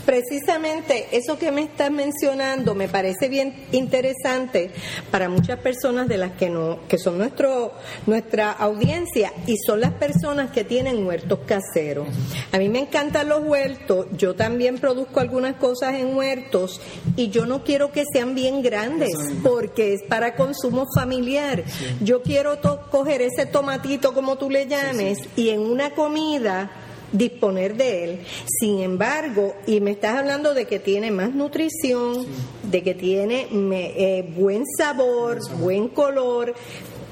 precisamente 0.06 1.08
eso 1.12 1.38
que 1.38 1.52
me 1.52 1.64
estás 1.64 1.92
mencionando 1.92 2.76
me 2.76 2.88
parece 2.88 3.28
bien 3.28 3.66
interesante 3.72 4.72
para 5.12 5.30
muchas 5.30 5.60
personas 5.60 6.08
de 6.08 6.18
las 6.18 6.34
que 6.34 6.50
no 6.50 6.80
que 6.88 6.98
son 6.98 7.18
nuestro 7.18 7.74
nuestra 8.06 8.52
audiencia 8.52 9.34
y 9.48 9.58
son 9.58 9.82
las 9.82 9.92
personas 9.94 10.52
que 10.52 10.64
tienen 10.64 11.06
huertos 11.06 11.40
caseros. 11.46 12.08
A 12.52 12.58
mí 12.58 12.70
me 12.70 12.80
encantan 12.80 13.30
los 13.30 13.44
huertos, 13.44 14.08
yo 14.18 14.36
también 14.36 14.78
produzco 14.78 15.20
algunas 15.20 15.56
cosas 15.56 15.96
en 15.96 16.16
huertos 16.16 16.80
y 17.16 17.30
yo 17.30 17.46
no 17.46 17.64
quiero 17.64 17.92
que 17.92 18.04
sean 18.12 18.36
bien 18.36 18.62
grandes 18.62 19.14
porque 19.44 19.94
es 19.94 20.04
para 20.04 20.36
consumo 20.36 20.86
familiar. 20.96 21.64
Yo 22.02 22.22
quiero 22.22 22.60
coger 22.92 23.22
ese 23.22 23.46
tomatito 23.46 24.14
como 24.14 24.38
tú 24.38 24.50
le 24.50 24.68
llames 24.68 25.18
y 25.36 25.50
en 25.50 25.62
una 25.62 25.92
comida 25.92 26.72
disponer 27.12 27.76
de 27.76 28.04
él. 28.04 28.20
Sin 28.60 28.82
embargo, 28.82 29.56
y 29.66 29.80
me 29.80 29.92
estás 29.92 30.18
hablando 30.18 30.54
de 30.54 30.66
que 30.66 30.80
tiene 30.80 31.12
más 31.12 31.34
nutrición, 31.34 32.26
de 32.64 32.84
que 32.84 32.94
tiene 32.94 33.48
eh, 33.52 34.30
buen 34.36 34.64
sabor, 34.78 35.40
buen 35.60 35.88
color, 35.90 36.54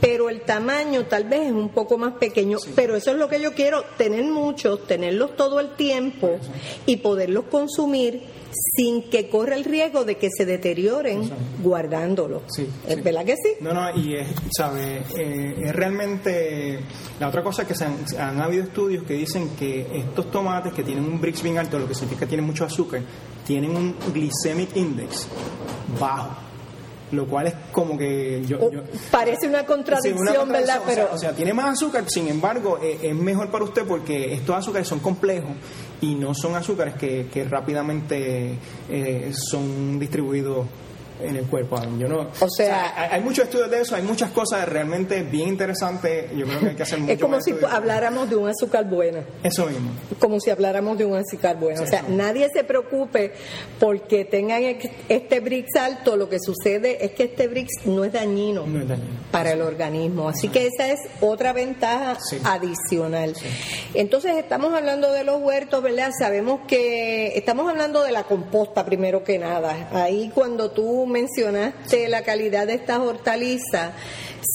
pero 0.04 0.30
el 0.30 0.42
tamaño 0.42 1.06
tal 1.06 1.24
vez 1.24 1.44
es 1.44 1.54
un 1.54 1.70
poco 1.70 1.98
más 1.98 2.16
pequeño, 2.16 2.58
pero 2.76 2.98
eso 2.98 3.12
es 3.12 3.18
lo 3.18 3.30
que 3.30 3.40
yo 3.40 3.54
quiero, 3.54 3.86
tener 3.98 4.26
muchos, 4.26 4.86
tenerlos 4.86 5.38
todo 5.38 5.62
el 5.62 5.76
tiempo 5.78 6.40
y 6.86 6.98
poderlos 6.98 7.46
consumir 7.46 8.22
sin 8.76 9.10
que 9.10 9.30
corra 9.30 9.56
el 9.56 9.64
riesgo 9.64 10.04
de 10.04 10.18
que 10.18 10.28
se 10.30 10.46
deterioren 10.46 11.32
guardándolo. 11.64 12.42
Sí, 12.48 12.68
¿Es 12.86 13.02
verdad 13.02 13.24
que 13.24 13.38
sí? 13.38 13.54
No, 13.62 13.74
no, 13.74 13.98
y 13.98 14.16
es, 14.16 14.28
¿sabe? 14.58 15.04
Eh, 15.18 15.56
es 15.64 15.74
realmente. 15.74 16.80
La 17.18 17.30
otra 17.30 17.42
cosa 17.42 17.62
es 17.62 17.70
que 17.70 17.76
se 17.76 17.86
han, 17.86 17.96
han, 18.20 18.42
habido 18.42 18.64
estudios 18.64 19.06
que 19.06 19.14
dicen 19.14 19.52
que 19.58 19.88
estos 19.96 20.30
tomates 20.30 20.74
que 20.74 20.84
tienen 20.84 21.06
un 21.06 21.22
Brix 21.22 21.42
bien 21.42 21.58
alto, 21.58 21.80
lo 21.80 21.88
que 21.88 21.96
significa 21.96 22.26
que 22.26 22.28
tienen 22.28 22.46
mucho 22.46 22.66
azúcar, 22.66 23.02
tienen 23.48 23.74
un 23.74 23.96
glycemic 24.14 24.76
index 24.76 25.30
bajo 25.98 26.53
lo 27.14 27.28
cual 27.28 27.48
es 27.48 27.54
como 27.72 27.98
que 27.98 28.44
yo, 28.46 28.60
parece 29.12 29.48
una 29.48 29.66
contradicción, 29.66 30.50
¿verdad? 30.50 30.82
Pero 30.86 31.10
o 31.14 31.18
sea, 31.18 31.34
tiene 31.34 31.54
más 31.54 31.74
azúcar, 31.74 32.06
sin 32.08 32.28
embargo, 32.28 32.80
eh, 32.82 33.00
es 33.04 33.16
mejor 33.16 33.50
para 33.50 33.64
usted 33.64 33.84
porque 33.84 34.34
estos 34.34 34.56
azúcares 34.56 34.88
son 34.88 35.00
complejos 35.00 35.52
y 36.02 36.16
no 36.16 36.34
son 36.34 36.56
azúcares 36.56 36.96
que, 36.96 37.28
que 37.32 37.46
rápidamente 37.46 38.58
eh, 38.90 39.32
son 39.34 40.00
distribuidos 40.00 40.68
en 41.22 41.36
el 41.36 41.46
cuerpo. 41.46 41.80
Yo 41.98 42.08
no, 42.08 42.28
o 42.40 42.50
sea, 42.50 43.12
hay, 43.12 43.22
muchos 43.22 43.46
estudios 43.46 43.70
de 43.70 43.82
eso, 43.82 43.96
hay 43.96 44.04
muchas 44.04 44.32
cosas 44.32 44.68
realmente 44.68 45.22
bien 45.24 45.50
interesantes. 45.50 46.32
Yo 46.36 46.46
creo 46.46 46.60
que 46.60 46.70
hay 46.70 46.76
que 46.76 46.84
hacer 46.84 47.00
mucho 47.00 47.14
Es 47.14 47.20
como 47.20 47.42
si 47.42 47.54
habláramos 47.70 48.30
de 48.30 48.36
un 48.36 48.50
azúcar 48.50 48.90
buena. 48.90 49.24
Eso 49.44 49.66
mismo. 49.66 49.92
Como 50.20 50.40
si 50.40 50.50
habláramos 50.50 50.98
de 50.98 51.06
un 51.06 51.16
azúcar 51.16 51.58
bueno. 51.60 51.82
o 51.84 51.88
sea, 51.88 52.04
nadie 52.08 52.50
se 52.54 52.64
preocupe 52.64 53.34
porque 53.80 54.26
tengan 54.26 54.64
este 55.10 55.40
Brix 55.40 55.76
alto. 55.76 56.16
Lo 56.18 56.30
que 56.30 56.40
sucede 56.40 57.04
es 57.06 57.12
que 57.12 57.24
este 57.24 57.48
Brix 57.48 57.86
no 57.86 58.04
es 58.04 58.14
dañino, 58.14 58.66
para 59.32 59.52
el 59.52 59.62
organismo. 59.62 60.30
Así 60.30 60.50
que 60.50 60.68
esa 60.68 60.92
es 60.92 61.00
otra 61.22 61.54
ventaja 61.54 62.18
adicional. 62.44 63.34
Entonces, 63.94 64.36
estamos 64.38 64.74
hablando 64.74 65.12
de 65.12 65.24
los 65.24 65.42
huertos, 65.42 65.82
¿verdad? 65.82 66.12
Sabemos 66.18 66.62
que 66.68 67.38
estamos 67.38 67.70
hablando 67.70 68.04
de 68.04 68.12
la 68.12 68.24
composta 68.24 68.86
primero 68.86 69.24
que 69.24 69.40
nada. 69.40 69.90
Ahí 69.92 70.32
cuando 70.34 70.72
tú 70.72 71.03
mencionaste 71.06 72.08
la 72.08 72.24
calidad 72.24 72.68
de 72.68 72.76
estas 72.76 73.00
hortalizas, 73.00 73.94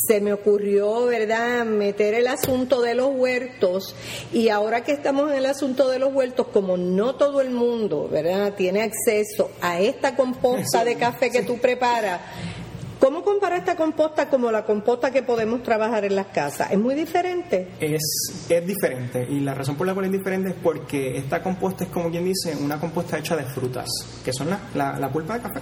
se 0.06 0.20
me 0.20 0.32
ocurrió, 0.32 1.06
¿verdad?, 1.06 1.64
meter 1.64 2.14
el 2.14 2.26
asunto 2.26 2.80
de 2.82 2.94
los 2.94 3.10
huertos 3.14 3.94
y 4.32 4.48
ahora 4.48 4.84
que 4.84 4.92
estamos 4.92 5.30
en 5.30 5.38
el 5.38 5.46
asunto 5.46 5.88
de 5.88 5.98
los 5.98 6.12
huertos, 6.12 6.48
como 6.48 6.76
no 6.76 7.14
todo 7.16 7.40
el 7.40 7.50
mundo, 7.50 8.08
¿verdad?, 8.10 8.54
tiene 8.54 8.82
acceso 8.82 9.50
a 9.60 9.80
esta 9.80 10.16
composta 10.16 10.84
de 10.84 10.96
café 10.96 11.30
que 11.30 11.42
tú 11.42 11.58
preparas, 11.58 12.20
¿Cómo 12.98 13.22
compara 13.22 13.56
esta 13.56 13.76
composta 13.76 14.28
como 14.28 14.50
la 14.50 14.64
composta 14.64 15.12
que 15.12 15.22
podemos 15.22 15.62
trabajar 15.62 16.04
en 16.04 16.16
las 16.16 16.26
casas? 16.26 16.72
¿Es 16.72 16.78
muy 16.78 16.96
diferente? 16.96 17.68
Es, 17.78 18.02
es 18.48 18.66
diferente 18.66 19.24
y 19.30 19.38
la 19.38 19.54
razón 19.54 19.76
por 19.76 19.86
la 19.86 19.94
cual 19.94 20.06
es 20.06 20.12
diferente 20.12 20.50
es 20.50 20.56
porque 20.60 21.16
esta 21.16 21.40
composta 21.40 21.84
es 21.84 21.90
como 21.90 22.10
quien 22.10 22.24
dice 22.24 22.56
una 22.56 22.80
composta 22.80 23.16
hecha 23.16 23.36
de 23.36 23.44
frutas, 23.44 23.86
que 24.24 24.32
son 24.32 24.48
la, 24.74 24.98
la 24.98 25.12
pulpa 25.12 25.34
de 25.34 25.42
café. 25.42 25.60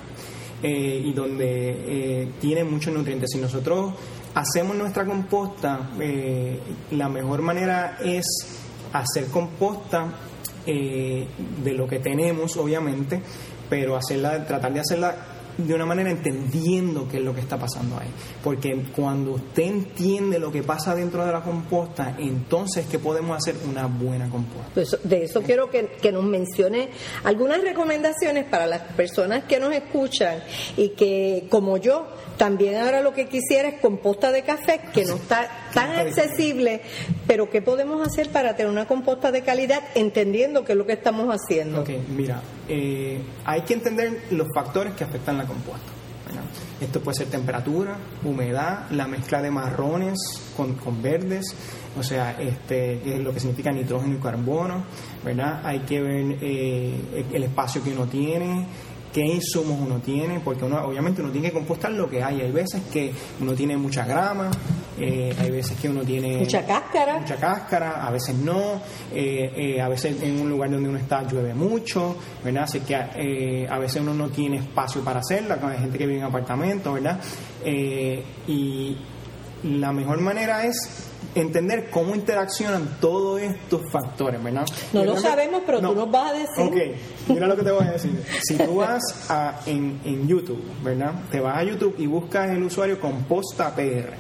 Eh, 0.63 1.03
y 1.05 1.13
donde 1.13 1.45
eh, 1.71 2.29
tiene 2.41 2.65
muchos 2.65 2.93
nutrientes. 2.93 3.29
Si 3.31 3.39
nosotros 3.39 3.93
hacemos 4.35 4.75
nuestra 4.75 5.05
composta, 5.05 5.91
eh, 6.01 6.59
la 6.93 7.09
mejor 7.09 7.43
manera 7.43 7.99
es 8.03 8.25
hacer 8.93 9.27
composta 9.27 10.13
de 10.67 11.73
lo 11.75 11.87
que 11.87 12.01
tenemos, 12.01 12.57
obviamente, 12.57 13.23
pero 13.71 13.95
hacerla, 13.95 14.45
tratar 14.45 14.73
de 14.73 14.81
hacerla 14.81 15.15
de 15.59 15.75
una 15.75 15.87
manera 15.87 16.11
entendiendo 16.11 17.09
qué 17.09 17.19
es 17.19 17.25
lo 17.25 17.35
que 17.35 17.41
está 17.41 17.57
pasando 17.57 17.99
ahí. 17.99 18.09
Porque 18.43 18.85
cuando 18.95 19.33
usted 19.33 19.63
entiende 19.63 20.39
lo 20.39 20.53
que 20.53 20.63
pasa 20.63 20.95
dentro 20.95 21.25
de 21.25 21.33
la 21.33 21.43
composta, 21.43 22.17
entonces 22.19 22.87
que 22.87 22.99
podemos 22.99 23.37
hacer 23.37 23.57
una 23.69 23.87
buena 23.87 24.29
composta. 24.29 24.71
Pues 24.75 24.99
de 25.03 25.25
eso 25.25 25.43
quiero 25.43 25.71
que, 25.71 25.97
que, 26.01 26.13
nos 26.13 26.25
mencione 26.25 26.91
algunas 27.25 27.61
recomendaciones 27.61 28.45
para 28.45 28.67
las 28.67 28.83
personas 28.95 29.45
que 29.45 29.59
nos 29.59 29.73
escuchan 29.73 30.43
y 30.77 30.91
que, 30.91 31.47
como 31.49 31.77
yo, 31.77 32.07
también 32.37 32.77
ahora 32.77 33.01
lo 33.01 33.13
que 33.13 33.27
quisiera 33.27 33.69
es 33.69 33.81
composta 33.81 34.31
de 34.31 34.43
café, 34.43 34.81
que 34.93 35.05
no 35.05 35.17
está 35.17 35.66
tan 35.77 35.91
accesible, 35.95 36.81
pero 37.27 37.51
¿qué 37.51 37.61
podemos 37.61 38.05
hacer 38.07 38.31
para 38.31 38.57
tener 38.57 38.73
una 38.73 38.87
composta 38.87 39.31
de 39.31 39.43
calidad 39.43 39.83
entendiendo 39.95 40.65
qué 40.65 40.73
es 40.73 40.79
lo 40.79 40.87
que 40.87 40.95
estamos 40.95 41.29
haciendo? 41.29 41.83
Ok, 41.83 41.91
mira, 42.09 42.41
eh, 42.67 43.21
hay 43.45 43.61
que 43.61 43.75
entender 43.75 44.23
los 44.31 44.49
factores 44.55 44.95
que 44.95 45.05
afectan 45.05 45.37
la 45.37 45.45
compuesta. 45.45 45.93
Esto 46.81 47.01
puede 47.01 47.17
ser 47.17 47.29
temperatura, 47.29 47.97
humedad, 48.23 48.91
la 48.91 49.07
mezcla 49.07 49.41
de 49.41 49.51
marrones 49.51 50.19
con, 50.57 50.75
con 50.75 51.01
verdes, 51.01 51.45
o 51.99 52.03
sea, 52.03 52.37
este, 52.39 53.15
es 53.15 53.21
lo 53.21 53.33
que 53.33 53.41
significa 53.41 53.73
nitrógeno 53.73 54.17
y 54.17 54.19
carbono, 54.19 54.85
¿verdad? 55.25 55.61
Hay 55.65 55.81
que 55.81 56.03
ver 56.03 56.37
eh, 56.43 57.25
el 57.33 57.45
espacio 57.45 57.83
que 57.83 57.93
uno 57.93 58.07
tiene, 58.07 58.67
qué 59.17 59.25
insumos 59.25 59.81
uno 59.81 59.99
tiene, 59.99 60.41
porque 60.41 60.67
uno 60.67 60.79
obviamente 60.85 61.23
uno 61.23 61.33
tiene 61.33 61.49
que 61.49 61.55
compostar 61.55 61.91
lo 61.91 62.07
que 62.07 62.23
hay. 62.23 62.43
Hay 62.43 62.53
veces 62.53 62.83
que 62.93 63.11
uno 63.41 63.55
tiene 63.55 63.75
mucha 63.75 64.05
grama, 64.05 64.51
eh, 65.01 65.35
hay 65.39 65.51
veces 65.51 65.81
que 65.81 65.89
uno 65.89 66.03
tiene 66.03 66.37
mucha 66.37 66.67
cáscara, 66.67 67.19
mucha 67.21 67.37
cáscara, 67.37 68.07
a 68.07 68.11
veces 68.11 68.35
no, 68.35 68.83
eh, 69.15 69.51
eh, 69.57 69.81
a 69.81 69.89
veces 69.89 70.23
en 70.23 70.39
un 70.39 70.51
lugar 70.51 70.71
donde 70.71 70.91
uno 70.91 70.99
está 70.99 71.23
llueve 71.23 71.55
mucho, 71.55 72.15
¿verdad? 72.45 72.65
Así 72.65 72.81
que 72.81 72.95
a 72.95 73.79
veces 73.79 74.03
uno 74.03 74.13
no 74.13 74.29
tiene 74.29 74.59
espacio 74.59 75.03
para 75.03 75.21
hacerla, 75.21 75.59
hay 75.63 75.79
gente 75.79 75.97
que 75.97 76.07
vive 76.07 76.19
en 76.19 76.25
apartamentos, 76.25 76.93
¿verdad? 76.93 77.19
y 78.47 78.99
la 79.63 79.93
mejor 79.93 80.21
manera 80.21 80.65
es 80.65 80.77
entender 81.35 81.91
cómo 81.91 82.15
interaccionan 82.15 82.97
todos 83.01 83.41
estos 83.41 83.83
factores, 83.91 84.43
¿verdad? 84.43 84.67
No 84.93 85.05
lo 85.05 85.17
sabemos, 85.19 85.63
pero 85.67 85.81
tú 85.81 85.95
nos 85.95 86.11
vas 86.11 86.33
a 86.33 86.35
decir. 86.35 86.65
Ok, 86.65 86.77
mira 87.29 87.47
lo 87.47 87.57
que 87.57 87.63
te 87.63 87.71
voy 87.71 87.87
a 87.87 87.93
decir. 87.93 88.23
Si 88.43 88.57
tú 88.57 88.77
vas 88.77 89.03
a, 89.29 89.61
en, 89.67 90.01
en 90.05 90.27
YouTube, 90.27 90.63
¿verdad? 90.83 91.13
Te 91.31 91.41
vas 91.41 91.59
a 91.59 91.63
YouTube 91.65 91.95
y 91.99 92.07
buscas 92.07 92.51
el 92.51 92.63
usuario 92.63 93.01
Composta 93.01 93.75
PR. 93.75 94.15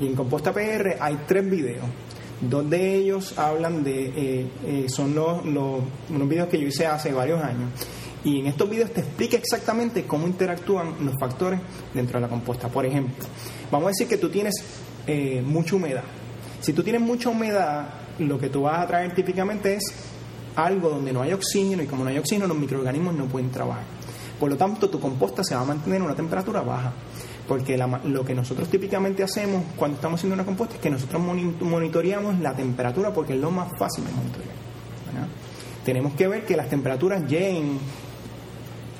Y 0.00 0.06
en 0.06 0.14
Composta 0.14 0.52
PR 0.52 0.96
hay 1.00 1.18
tres 1.26 1.48
videos. 1.48 1.84
Dos 2.40 2.68
de 2.68 2.96
ellos 2.96 3.38
hablan 3.38 3.84
de, 3.84 4.06
eh, 4.16 4.46
eh, 4.66 4.86
son 4.88 5.14
los, 5.14 5.44
los, 5.44 5.80
unos 6.10 6.28
videos 6.28 6.48
que 6.48 6.60
yo 6.60 6.66
hice 6.66 6.86
hace 6.86 7.12
varios 7.12 7.40
años. 7.40 7.70
Y 8.24 8.40
en 8.40 8.46
estos 8.46 8.70
videos 8.70 8.92
te 8.92 9.00
explica 9.00 9.36
exactamente 9.36 10.04
cómo 10.04 10.26
interactúan 10.26 10.94
los 11.04 11.14
factores 11.18 11.60
dentro 11.92 12.18
de 12.18 12.22
la 12.22 12.28
composta. 12.28 12.68
Por 12.68 12.86
ejemplo, 12.86 13.24
vamos 13.70 13.86
a 13.86 13.90
decir 13.90 14.06
que 14.06 14.16
tú 14.16 14.28
tienes 14.28 14.54
eh, 15.06 15.42
mucha 15.44 15.76
humedad 15.76 16.04
si 16.62 16.72
tú 16.72 16.84
tienes 16.84 17.02
mucha 17.02 17.28
humedad, 17.28 17.88
lo 18.20 18.38
que 18.38 18.48
tú 18.48 18.62
vas 18.62 18.78
a 18.78 18.86
traer 18.86 19.12
típicamente 19.12 19.74
es 19.74 19.82
algo 20.54 20.90
donde 20.90 21.12
no 21.12 21.20
hay 21.20 21.32
oxígeno 21.32 21.82
y 21.82 21.86
como 21.86 22.04
no 22.04 22.10
hay 22.10 22.18
oxígeno 22.18 22.46
los 22.46 22.56
microorganismos 22.56 23.14
no 23.14 23.26
pueden 23.26 23.50
trabajar. 23.50 23.82
Por 24.38 24.48
lo 24.48 24.56
tanto, 24.56 24.88
tu 24.88 25.00
composta 25.00 25.42
se 25.42 25.56
va 25.56 25.62
a 25.62 25.64
mantener 25.64 25.96
en 25.96 26.04
una 26.04 26.14
temperatura 26.14 26.60
baja. 26.60 26.92
Porque 27.48 27.76
lo 27.76 28.24
que 28.24 28.34
nosotros 28.34 28.68
típicamente 28.68 29.24
hacemos 29.24 29.64
cuando 29.76 29.96
estamos 29.96 30.20
haciendo 30.20 30.34
una 30.34 30.44
composta 30.44 30.76
es 30.76 30.80
que 30.80 30.88
nosotros 30.88 31.20
monitoreamos 31.60 32.38
la 32.38 32.54
temperatura 32.54 33.12
porque 33.12 33.34
es 33.34 33.40
lo 33.40 33.50
más 33.50 33.68
fácil 33.76 34.04
de 34.04 34.12
monitorear. 34.12 34.54
Tenemos 35.84 36.14
que 36.14 36.28
ver 36.28 36.46
que 36.46 36.56
las 36.56 36.68
temperaturas 36.68 37.28
lleguen 37.28 37.78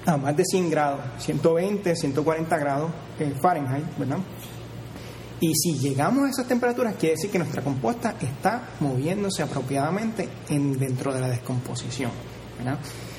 a 0.07 0.17
más 0.17 0.37
de 0.37 0.45
100 0.45 0.71
grados, 0.71 1.01
120, 1.19 1.95
140 1.97 2.59
grados 2.59 2.91
en 3.19 3.35
Fahrenheit, 3.41 3.85
¿verdad? 3.99 4.19
Y 5.41 5.55
si 5.57 5.79
llegamos 5.79 6.25
a 6.25 6.31
esas 6.31 6.47
temperaturas, 6.47 6.95
quiere 6.95 7.17
decir 7.17 7.31
que 7.31 7.39
nuestra 7.39 7.63
composta 7.63 8.15
está 8.21 8.71
moviéndose 8.79 9.43
apropiadamente 9.43 10.29
en, 10.49 10.79
dentro 10.79 11.13
de 11.13 11.21
la 11.21 11.29
descomposición. 11.29 12.13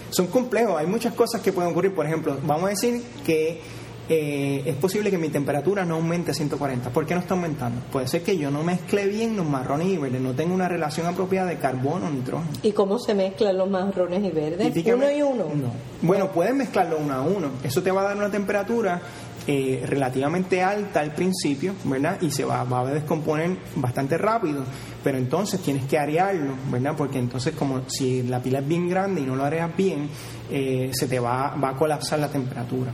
Son 0.09 0.27
complejos, 0.27 0.77
hay 0.77 0.87
muchas 0.87 1.13
cosas 1.15 1.41
que 1.41 1.51
pueden 1.51 1.71
ocurrir. 1.71 1.93
Por 1.93 2.05
ejemplo, 2.05 2.37
vamos 2.43 2.65
a 2.65 2.69
decir 2.69 3.03
que 3.25 3.61
eh, 4.09 4.63
es 4.65 4.75
posible 4.75 5.09
que 5.09 5.17
mi 5.17 5.29
temperatura 5.29 5.85
no 5.85 5.95
aumente 5.95 6.31
a 6.31 6.33
140. 6.33 6.89
¿Por 6.89 7.05
qué 7.05 7.13
no 7.13 7.21
está 7.21 7.35
aumentando? 7.35 7.81
Puede 7.91 8.07
ser 8.07 8.21
que 8.21 8.37
yo 8.37 8.51
no 8.51 8.63
mezcle 8.63 9.07
bien 9.07 9.37
los 9.37 9.47
marrones 9.47 9.87
y 9.87 9.97
verdes, 9.97 10.21
no 10.21 10.33
tengo 10.33 10.53
una 10.53 10.67
relación 10.67 11.07
apropiada 11.07 11.49
de 11.49 11.57
carbono 11.57 12.09
nitrógeno. 12.09 12.51
¿Y 12.61 12.71
cómo 12.73 12.99
se 12.99 13.13
mezclan 13.13 13.57
los 13.57 13.69
marrones 13.69 14.23
y 14.23 14.29
verdes? 14.29 14.73
¿Uno 14.85 15.11
y 15.11 15.21
uno? 15.21 15.45
No. 15.45 15.71
Bueno, 16.01 16.31
puedes 16.31 16.53
mezclarlo 16.53 16.97
uno 16.97 17.13
a 17.13 17.21
uno. 17.21 17.51
Eso 17.63 17.81
te 17.81 17.91
va 17.91 18.01
a 18.01 18.03
dar 18.05 18.17
una 18.17 18.29
temperatura 18.29 19.01
eh, 19.47 19.83
relativamente 19.85 20.61
alta 20.61 20.99
al 21.01 21.13
principio, 21.13 21.73
¿verdad? 21.83 22.17
Y 22.21 22.31
se 22.31 22.45
va, 22.45 22.63
va, 22.63 22.81
a 22.81 22.93
descomponer 22.93 23.57
bastante 23.75 24.17
rápido, 24.17 24.63
pero 25.03 25.17
entonces 25.17 25.59
tienes 25.61 25.85
que 25.85 25.97
arearlo, 25.97 26.55
¿verdad? 26.71 26.95
Porque 26.97 27.19
entonces 27.19 27.53
como 27.55 27.81
si 27.89 28.23
la 28.23 28.41
pila 28.41 28.59
es 28.59 28.67
bien 28.67 28.89
grande 28.89 29.21
y 29.21 29.25
no 29.25 29.35
lo 29.35 29.43
areas 29.43 29.75
bien, 29.75 30.09
eh, 30.49 30.91
se 30.93 31.07
te 31.07 31.19
va, 31.19 31.55
va 31.55 31.69
a 31.69 31.75
colapsar 31.75 32.19
la 32.19 32.29
temperatura. 32.29 32.93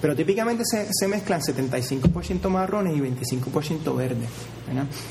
Pero 0.00 0.16
típicamente 0.16 0.64
se, 0.64 0.88
se 0.90 1.08
mezclan 1.08 1.40
75% 1.40 2.48
marrones 2.48 2.96
y 2.96 3.00
25% 3.00 3.96
verdes, 3.96 4.28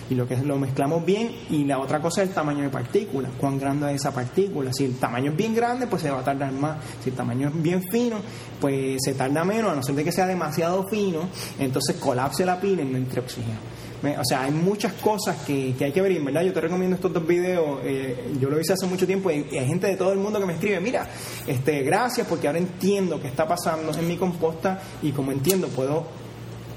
Y 0.09 0.15
lo 0.15 0.27
que 0.27 0.37
lo 0.37 0.57
mezclamos 0.57 1.05
bien 1.05 1.31
y 1.49 1.65
la 1.65 1.79
otra 1.79 2.01
cosa 2.01 2.23
es 2.23 2.29
el 2.29 2.35
tamaño 2.35 2.63
de 2.63 2.69
partícula, 2.69 3.29
cuán 3.37 3.59
grande 3.59 3.89
es 3.89 4.01
esa 4.01 4.11
partícula. 4.11 4.71
Si 4.73 4.85
el 4.85 4.97
tamaño 4.97 5.31
es 5.31 5.37
bien 5.37 5.53
grande, 5.53 5.87
pues 5.87 6.01
se 6.01 6.09
va 6.09 6.19
a 6.19 6.23
tardar 6.23 6.51
más. 6.51 6.77
Si 7.03 7.09
el 7.09 7.15
tamaño 7.15 7.49
es 7.49 7.61
bien 7.61 7.83
fino, 7.83 8.17
pues 8.59 8.97
se 9.03 9.13
tarda 9.13 9.43
menos, 9.43 9.71
a 9.71 9.75
no 9.75 9.83
ser 9.83 9.95
de 9.95 10.03
que 10.03 10.11
sea 10.11 10.25
demasiado 10.25 10.87
fino, 10.87 11.27
entonces 11.59 11.95
colapse 11.97 12.45
la 12.45 12.59
pila 12.59 12.81
y 12.81 12.85
no 12.85 12.97
entre 12.97 13.21
oxígeno. 13.21 13.80
O 14.03 14.25
sea, 14.25 14.43
hay 14.43 14.51
muchas 14.51 14.93
cosas 14.93 15.37
que, 15.45 15.75
hay 15.79 15.91
que 15.91 16.01
ver 16.01 16.11
en 16.11 16.25
verdad 16.25 16.41
yo 16.41 16.53
te 16.53 16.61
recomiendo 16.61 16.95
estos 16.95 17.13
dos 17.13 17.25
videos. 17.25 17.79
Eh, 17.83 18.33
yo 18.39 18.49
lo 18.49 18.59
hice 18.59 18.73
hace 18.73 18.87
mucho 18.87 19.05
tiempo 19.05 19.29
y, 19.29 19.45
hay 19.57 19.67
gente 19.67 19.87
de 19.87 19.95
todo 19.95 20.11
el 20.11 20.19
mundo 20.19 20.39
que 20.39 20.45
me 20.45 20.53
escribe, 20.53 20.79
mira, 20.79 21.07
este, 21.45 21.83
gracias 21.83 22.27
porque 22.27 22.47
ahora 22.47 22.59
entiendo 22.59 23.21
qué 23.21 23.27
está 23.27 23.47
pasando 23.47 23.93
en 23.93 24.07
mi 24.07 24.17
composta 24.17 24.81
y 25.01 25.11
como 25.11 25.31
entiendo 25.31 25.67
puedo 25.67 26.05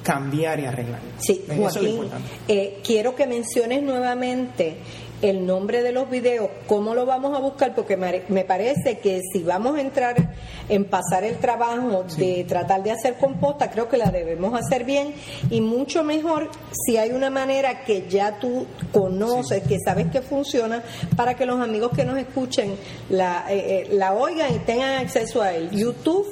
cambiar 0.03 0.61
y 0.61 0.67
arreglar. 0.67 1.01
Sí, 1.19 1.45
Joaquín, 1.57 2.03
eh, 2.47 2.81
quiero 2.85 3.15
que 3.15 3.27
menciones 3.27 3.83
nuevamente 3.83 4.77
el 5.23 5.47
nombre 5.47 5.83
de 5.83 5.93
los 5.93 6.11
videos, 6.11 6.51
cómo 6.67 6.95
lo 6.95 7.07
vamos 7.07 7.37
a 7.37 7.41
buscar, 7.41 7.75
porque 7.75 7.97
me 7.97 8.45
parece 8.45 8.99
que 8.99 9.21
si 9.33 9.43
vamos 9.43 9.77
a 9.77 9.81
entrar 9.81 10.35
en 10.69 10.85
pasar 10.85 11.25
el 11.25 11.37
trabajo 11.39 12.05
de 12.17 12.45
tratar 12.45 12.83
de 12.83 12.91
hacer 12.91 13.17
composta, 13.17 13.71
creo 13.71 13.89
que 13.89 13.97
la 13.97 14.11
debemos 14.11 14.59
hacer 14.59 14.85
bien 14.85 15.15
y 15.51 15.61
mucho 15.61 16.05
mejor 16.05 16.51
si 16.73 16.97
hay 16.97 17.13
una 17.13 17.31
manera 17.31 17.85
que 17.85 18.07
ya 18.09 18.39
tú 18.39 18.67
conoces, 18.93 19.63
que 19.63 19.79
sabes 19.85 20.09
que 20.09 20.21
funciona, 20.21 20.83
para 21.17 21.35
que 21.35 21.47
los 21.47 21.61
amigos 21.61 21.93
que 21.95 22.05
nos 22.05 22.19
escuchen 22.19 22.77
la, 23.09 23.47
eh, 23.49 23.87
eh, 23.89 23.89
la 23.93 24.13
oigan 24.13 24.55
y 24.55 24.59
tengan 24.61 24.99
acceso 24.99 25.43
a 25.43 25.55
él. 25.55 25.71
YouTube 25.71 26.27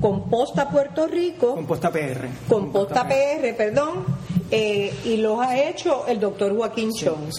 Composta 0.00 0.68
Puerto 0.68 1.06
Rico. 1.06 1.54
Composta 1.54 1.90
PR. 1.90 2.28
Composta, 2.46 3.08
PR, 3.08 3.54
perdón. 3.56 4.04
Eh, 4.50 4.92
y 5.04 5.16
los 5.16 5.40
ha 5.40 5.58
hecho 5.58 6.06
el 6.06 6.20
doctor 6.20 6.54
Joaquín 6.54 6.92
Chong. 6.92 7.32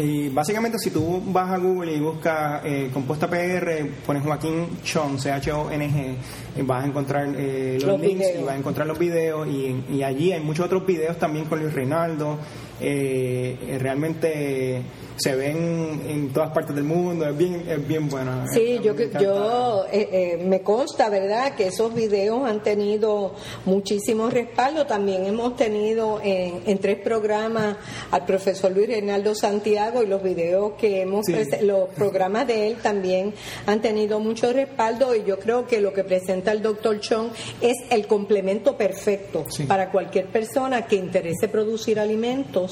Y 0.00 0.28
básicamente 0.28 0.78
si 0.78 0.90
tú 0.90 1.22
vas 1.26 1.50
a 1.50 1.58
Google 1.58 1.92
y 1.92 2.00
buscas 2.00 2.62
eh, 2.64 2.90
Composta 2.92 3.28
PR, 3.28 3.86
pones 4.06 4.22
Joaquín 4.22 4.80
Chong, 4.84 5.18
C-H-O-N-G, 5.18 6.62
vas 6.64 6.84
a 6.84 6.86
encontrar 6.86 7.28
eh, 7.36 7.78
los, 7.84 8.00
links 8.00 8.26
y 8.38 8.42
vas 8.42 8.54
a 8.54 8.58
encontrar 8.58 8.86
los 8.86 8.98
videos 8.98 9.46
y, 9.48 9.84
y, 9.90 10.02
allí 10.02 10.32
hay 10.32 10.40
muchos 10.40 10.66
otros 10.66 10.86
videos 10.86 11.18
también 11.18 11.46
con 11.46 11.60
Luis 11.60 11.72
Reinaldo. 11.72 12.38
Eh, 12.80 13.78
realmente 13.80 14.82
se 15.16 15.34
ven 15.34 16.00
en 16.08 16.32
todas 16.32 16.50
partes 16.52 16.74
del 16.76 16.84
mundo, 16.84 17.28
es 17.28 17.36
bien, 17.36 17.64
es 17.68 17.86
bien 17.86 18.08
buena. 18.08 18.44
Sí, 18.52 18.78
yo, 18.82 18.94
yo 19.20 19.84
eh, 19.90 20.08
eh, 20.12 20.44
me 20.44 20.62
consta, 20.62 21.08
¿verdad?, 21.08 21.56
que 21.56 21.66
esos 21.66 21.92
videos 21.92 22.48
han 22.48 22.62
tenido 22.62 23.34
muchísimo 23.64 24.30
respaldo. 24.30 24.86
También 24.86 25.26
hemos 25.26 25.56
tenido 25.56 26.20
en, 26.22 26.62
en 26.66 26.78
tres 26.78 26.98
programas 27.00 27.76
al 28.12 28.24
profesor 28.24 28.70
Luis 28.70 28.86
Reinaldo 28.88 29.34
Santiago 29.34 30.02
y 30.02 30.06
los 30.06 30.22
videos 30.22 30.74
que 30.78 31.02
hemos, 31.02 31.26
los 31.62 31.88
programas 31.90 32.46
de 32.46 32.68
él 32.68 32.76
también 32.80 33.34
han 33.66 33.80
tenido 33.80 34.20
mucho 34.20 34.52
respaldo 34.52 35.16
y 35.16 35.24
yo 35.24 35.38
creo 35.38 35.66
que 35.66 35.80
lo 35.80 35.92
que 35.92 36.04
presenta 36.04 36.52
el 36.52 36.62
doctor 36.62 37.00
Chong 37.00 37.30
es 37.60 37.76
el 37.90 38.06
complemento 38.06 38.76
perfecto 38.76 39.44
para 39.66 39.90
cualquier 39.90 40.26
persona 40.26 40.86
que 40.86 40.96
interese 40.96 41.48
producir 41.48 41.98
alimentos 41.98 42.67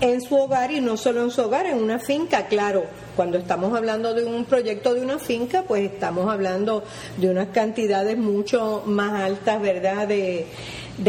en 0.00 0.20
su 0.20 0.36
hogar 0.36 0.70
y 0.72 0.80
no 0.80 0.96
solo 0.96 1.22
en 1.22 1.30
su 1.30 1.42
hogar, 1.42 1.66
en 1.66 1.78
una 1.78 1.98
finca, 1.98 2.46
claro, 2.46 2.84
cuando 3.16 3.38
estamos 3.38 3.76
hablando 3.76 4.14
de 4.14 4.24
un 4.24 4.44
proyecto 4.44 4.94
de 4.94 5.00
una 5.02 5.18
finca, 5.18 5.64
pues 5.66 5.84
estamos 5.84 6.30
hablando 6.30 6.82
de 7.18 7.30
unas 7.30 7.48
cantidades 7.48 8.16
mucho 8.16 8.82
más 8.86 9.12
altas, 9.20 9.60
¿verdad?, 9.60 10.08
de, 10.08 10.46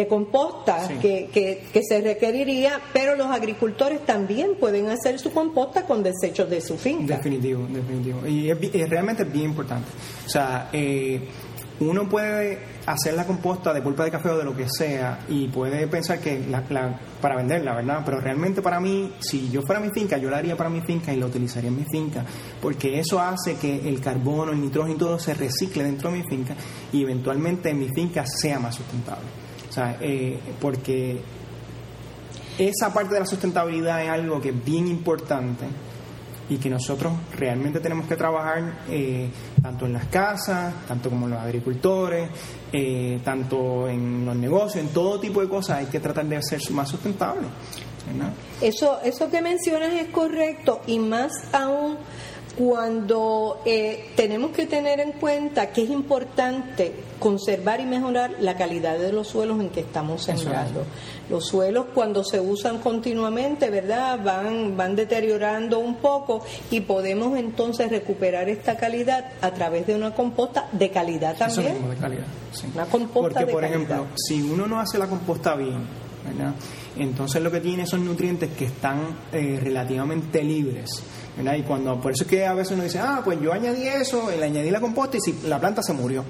composta 0.07 0.89
que, 1.01 1.29
que, 1.31 1.81
se 1.83 2.01
requeriría, 2.01 2.79
pero 2.93 3.15
los 3.15 3.27
agricultores 3.27 4.05
también 4.05 4.55
pueden 4.59 4.89
hacer 4.89 5.19
su 5.19 5.31
composta 5.31 5.83
con 5.83 6.03
desechos 6.03 6.49
de 6.49 6.61
su 6.61 6.77
finca. 6.77 7.17
Definitivo, 7.17 7.65
definitivo. 7.69 8.27
Y 8.27 8.49
es, 8.49 8.89
realmente 8.89 9.23
bien 9.23 9.45
importante. 9.45 9.87
O 10.25 10.29
sea, 10.29 10.69
eh, 10.73 11.21
uno 11.83 12.07
puede 12.09 12.59
hacer 12.85 13.13
la 13.13 13.25
composta 13.25 13.73
de 13.73 13.81
pulpa 13.81 14.03
de 14.03 14.11
café 14.11 14.29
o 14.29 14.37
de 14.37 14.43
lo 14.43 14.55
que 14.55 14.67
sea 14.69 15.19
y 15.29 15.47
puede 15.47 15.87
pensar 15.87 16.19
que 16.19 16.39
la, 16.49 16.63
para 17.21 17.35
venderla, 17.35 17.75
¿verdad? 17.75 18.01
Pero 18.05 18.19
realmente 18.19 18.61
para 18.61 18.79
mí, 18.79 19.13
si 19.19 19.49
yo 19.49 19.61
fuera 19.61 19.79
mi 19.79 19.89
finca, 19.89 20.17
yo 20.17 20.29
la 20.29 20.37
haría 20.37 20.55
para 20.55 20.69
mi 20.69 20.81
finca 20.81 21.13
y 21.13 21.17
la 21.17 21.25
utilizaría 21.25 21.69
en 21.69 21.77
mi 21.77 21.85
finca, 21.85 22.25
porque 22.61 22.99
eso 22.99 23.19
hace 23.19 23.55
que 23.55 23.87
el 23.87 24.01
carbono, 24.01 24.51
el 24.51 24.61
nitrógeno 24.61 24.95
y 24.95 24.97
todo 24.97 25.19
se 25.19 25.33
recicle 25.33 25.83
dentro 25.83 26.11
de 26.11 26.17
mi 26.17 26.23
finca 26.23 26.55
y 26.91 27.03
eventualmente 27.03 27.73
mi 27.73 27.89
finca 27.89 28.25
sea 28.25 28.59
más 28.59 28.75
sustentable. 28.75 29.25
O 29.69 29.73
sea, 29.73 29.97
eh, 29.99 30.39
porque 30.61 31.19
esa 32.57 32.93
parte 32.93 33.15
de 33.15 33.21
la 33.21 33.25
sustentabilidad 33.25 34.03
es 34.03 34.09
algo 34.09 34.39
que 34.39 34.49
es 34.49 34.65
bien 34.65 34.87
importante 34.87 35.65
y 36.49 36.57
que 36.57 36.69
nosotros 36.69 37.13
realmente 37.37 37.79
tenemos 37.79 38.07
que 38.07 38.15
trabajar 38.15 38.83
eh, 38.89 39.29
tanto 39.61 39.85
en 39.85 39.93
las 39.93 40.05
casas, 40.05 40.73
tanto 40.87 41.09
como 41.09 41.27
los 41.27 41.39
agricultores, 41.39 42.29
eh, 42.71 43.19
tanto 43.23 43.87
en 43.87 44.25
los 44.25 44.35
negocios, 44.35 44.85
en 44.85 44.91
todo 44.91 45.19
tipo 45.19 45.41
de 45.41 45.49
cosas 45.49 45.79
hay 45.79 45.85
que 45.85 45.99
tratar 45.99 46.25
de 46.25 46.41
ser 46.41 46.59
más 46.71 46.89
sustentable. 46.89 47.47
Eso, 48.61 48.99
eso 49.01 49.29
que 49.29 49.41
mencionas 49.41 49.93
es 49.93 50.09
correcto 50.09 50.81
y 50.87 50.99
más 50.99 51.31
aún 51.53 51.97
cuando 52.57 53.61
eh, 53.65 54.11
tenemos 54.15 54.51
que 54.51 54.67
tener 54.67 54.99
en 54.99 55.13
cuenta 55.13 55.71
que 55.71 55.83
es 55.83 55.89
importante 55.89 56.93
conservar 57.19 57.79
y 57.79 57.85
mejorar 57.85 58.35
la 58.41 58.55
calidad 58.55 58.97
de 58.99 59.11
los 59.11 59.29
suelos 59.29 59.59
en 59.59 59.69
que 59.69 59.79
estamos 59.79 60.23
sembrando. 60.23 60.83
Los 61.29 61.47
suelos 61.47 61.87
cuando 61.93 62.23
se 62.23 62.39
usan 62.39 62.79
continuamente, 62.79 63.69
¿verdad? 63.69 64.19
Van, 64.23 64.77
van 64.77 64.95
deteriorando 64.95 65.79
un 65.79 65.95
poco 65.95 66.45
y 66.69 66.81
podemos 66.81 67.37
entonces 67.37 67.89
recuperar 67.89 68.49
esta 68.49 68.75
calidad 68.75 69.31
a 69.41 69.51
través 69.51 69.87
de 69.87 69.95
una 69.95 70.13
composta 70.13 70.67
de 70.73 70.89
calidad 70.91 71.35
también. 71.37 71.89
de 71.89 71.95
calidad, 71.95 72.25
Una 72.75 72.85
composta 72.85 73.39
Porque, 73.39 73.51
por 73.51 73.63
ejemplo, 73.63 74.05
si 74.15 74.41
uno 74.41 74.67
no 74.67 74.79
hace 74.79 74.97
la 74.97 75.07
composta 75.07 75.55
bien, 75.55 76.02
¿verdad? 76.25 76.53
Entonces 76.97 77.41
lo 77.41 77.51
que 77.51 77.59
tiene 77.59 77.85
son 77.85 78.05
nutrientes 78.05 78.51
que 78.51 78.65
están 78.65 78.99
eh, 79.31 79.59
relativamente 79.61 80.43
libres 80.43 81.03
y 81.57 81.61
cuando, 81.63 81.99
por 81.99 82.11
eso 82.11 82.23
es 82.23 82.29
que 82.29 82.45
a 82.45 82.53
veces 82.53 82.73
uno 82.73 82.83
dice, 82.83 82.99
ah, 82.99 83.21
pues 83.23 83.41
yo 83.41 83.51
añadí 83.51 83.87
eso, 83.87 84.29
le 84.29 84.45
añadí 84.45 84.69
la 84.69 84.79
composta 84.79 85.17
y 85.17 85.19
si 85.19 85.47
la 85.47 85.59
planta 85.59 85.81
se 85.81 85.93
murió. 85.93 86.23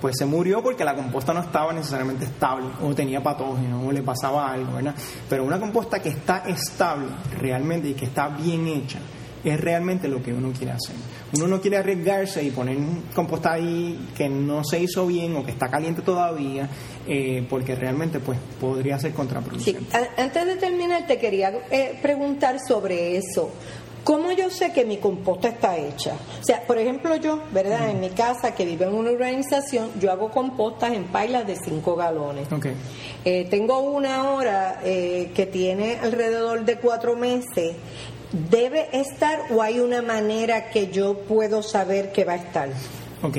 Pues 0.00 0.16
se 0.16 0.26
murió 0.26 0.62
porque 0.62 0.84
la 0.84 0.94
composta 0.94 1.34
no 1.34 1.40
estaba 1.40 1.72
necesariamente 1.72 2.24
estable, 2.24 2.68
o 2.82 2.94
tenía 2.94 3.20
patógenos, 3.20 3.84
o 3.84 3.90
le 3.90 4.02
pasaba 4.02 4.52
algo, 4.52 4.74
¿verdad? 4.74 4.94
Pero 5.28 5.44
una 5.44 5.58
composta 5.58 6.00
que 6.00 6.10
está 6.10 6.44
estable 6.46 7.08
realmente 7.36 7.88
y 7.88 7.94
que 7.94 8.04
está 8.04 8.28
bien 8.28 8.66
hecha, 8.68 9.00
es 9.44 9.60
realmente 9.60 10.06
lo 10.08 10.22
que 10.22 10.32
uno 10.32 10.52
quiere 10.56 10.72
hacer. 10.72 10.94
Uno 11.34 11.46
no 11.46 11.60
quiere 11.60 11.76
arriesgarse 11.76 12.42
y 12.42 12.50
poner 12.50 12.78
composta 13.14 13.52
ahí 13.52 14.08
que 14.16 14.28
no 14.28 14.62
se 14.64 14.80
hizo 14.80 15.06
bien 15.06 15.36
o 15.36 15.44
que 15.44 15.50
está 15.50 15.68
caliente 15.68 16.02
todavía, 16.02 16.68
eh, 17.06 17.46
porque 17.50 17.74
realmente 17.74 18.18
pues 18.18 18.38
podría 18.60 18.98
ser 18.98 19.12
contraproducente. 19.12 19.80
Sí. 19.80 19.98
Antes 20.16 20.46
de 20.46 20.56
terminar, 20.56 21.06
te 21.06 21.18
quería 21.18 21.52
eh, 21.70 21.98
preguntar 22.00 22.58
sobre 22.66 23.16
eso. 23.16 23.50
¿Cómo 24.08 24.32
yo 24.32 24.48
sé 24.48 24.72
que 24.72 24.86
mi 24.86 24.96
composta 24.96 25.48
está 25.48 25.76
hecha? 25.76 26.14
O 26.40 26.42
sea, 26.42 26.62
por 26.62 26.78
ejemplo, 26.78 27.14
yo, 27.16 27.42
¿verdad? 27.52 27.90
En 27.90 28.00
mi 28.00 28.08
casa, 28.08 28.54
que 28.54 28.64
vive 28.64 28.86
en 28.86 28.94
una 28.94 29.10
urbanización, 29.10 29.90
yo 30.00 30.10
hago 30.10 30.30
compostas 30.30 30.94
en 30.94 31.04
pailas 31.04 31.46
de 31.46 31.56
5 31.56 31.94
galones. 31.94 32.50
Okay. 32.50 32.72
Eh, 33.26 33.46
tengo 33.50 33.80
una 33.80 34.22
ahora 34.22 34.80
eh, 34.82 35.30
que 35.34 35.44
tiene 35.44 35.98
alrededor 36.00 36.64
de 36.64 36.76
cuatro 36.76 37.16
meses. 37.16 37.76
¿Debe 38.32 38.88
estar 38.92 39.40
o 39.50 39.62
hay 39.62 39.80
una 39.80 40.02
manera 40.02 40.70
que 40.70 40.90
yo 40.90 41.18
puedo 41.20 41.62
saber 41.62 42.12
que 42.12 42.24
va 42.24 42.34
a 42.34 42.36
estar? 42.36 42.68
Ok. 43.22 43.38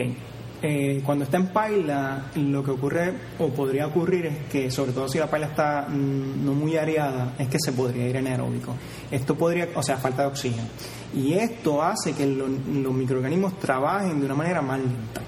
Eh, 0.62 1.02
cuando 1.06 1.24
está 1.24 1.38
en 1.38 1.48
paila, 1.48 2.32
lo 2.36 2.64
que 2.64 2.72
ocurre 2.72 3.14
o 3.38 3.48
podría 3.48 3.88
ocurrir 3.88 4.26
es 4.26 4.38
que, 4.52 4.70
sobre 4.70 4.92
todo 4.92 5.08
si 5.08 5.18
la 5.18 5.30
paila 5.30 5.48
está 5.48 5.88
mm, 5.88 6.44
no 6.44 6.54
muy 6.54 6.76
areada, 6.76 7.34
es 7.40 7.48
que 7.48 7.58
se 7.60 7.72
podría 7.72 8.10
ir 8.10 8.16
en 8.18 8.28
aeróbico. 8.28 8.76
Esto 9.10 9.36
podría, 9.36 9.70
o 9.76 9.84
sea, 9.84 9.98
falta 9.98 10.24
de 10.24 10.28
oxígeno. 10.30 10.68
Y 11.16 11.34
esto 11.34 11.82
hace 11.82 12.14
que 12.14 12.26
los 12.26 12.94
microorganismos 12.94 13.58
trabajen 13.60 14.20
de 14.20 14.26
una 14.26 14.36
manera 14.36 14.62
más 14.62 14.80
lenta. 14.80 15.22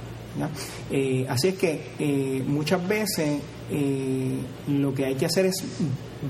Eh, 0.90 1.26
así 1.30 1.50
es 1.50 1.56
que 1.56 1.92
eh, 2.00 2.44
muchas 2.46 2.86
veces 2.88 3.42
lo 4.68 4.94
que 4.94 5.06
hay 5.06 5.16
que 5.16 5.26
hacer 5.26 5.46
es 5.46 5.64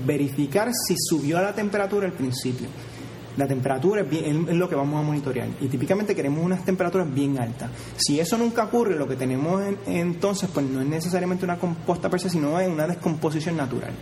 verificar 0.06 0.70
si 0.86 0.94
subió 0.96 1.40
la 1.40 1.52
temperatura 1.52 2.06
al 2.06 2.12
principio. 2.12 2.68
La 3.36 3.46
temperatura 3.46 4.02
es, 4.02 4.34
lo 4.34 4.68
que 4.68 4.74
vamos 4.74 5.00
a 5.00 5.06
monitorear 5.06 5.48
y 5.60 5.68
típicamente 5.68 6.14
queremos 6.14 6.44
unas 6.44 6.64
temperaturas 6.64 7.12
bien 7.12 7.38
altas. 7.38 7.70
Si 7.96 8.20
eso 8.20 8.36
nunca 8.36 8.64
ocurre, 8.64 8.96
lo 8.96 9.08
que 9.08 9.16
tenemos 9.16 9.62
entonces 9.86 10.50
pues 10.52 10.66
no 10.66 10.80
es 10.80 10.86
necesariamente 10.86 11.44
una 11.44 11.58
composta 11.58 12.10
per 12.10 12.20
sino 12.20 12.60
es 12.60 12.68
una 12.68 12.86
descomposición 12.86 13.56
natural. 13.56 13.92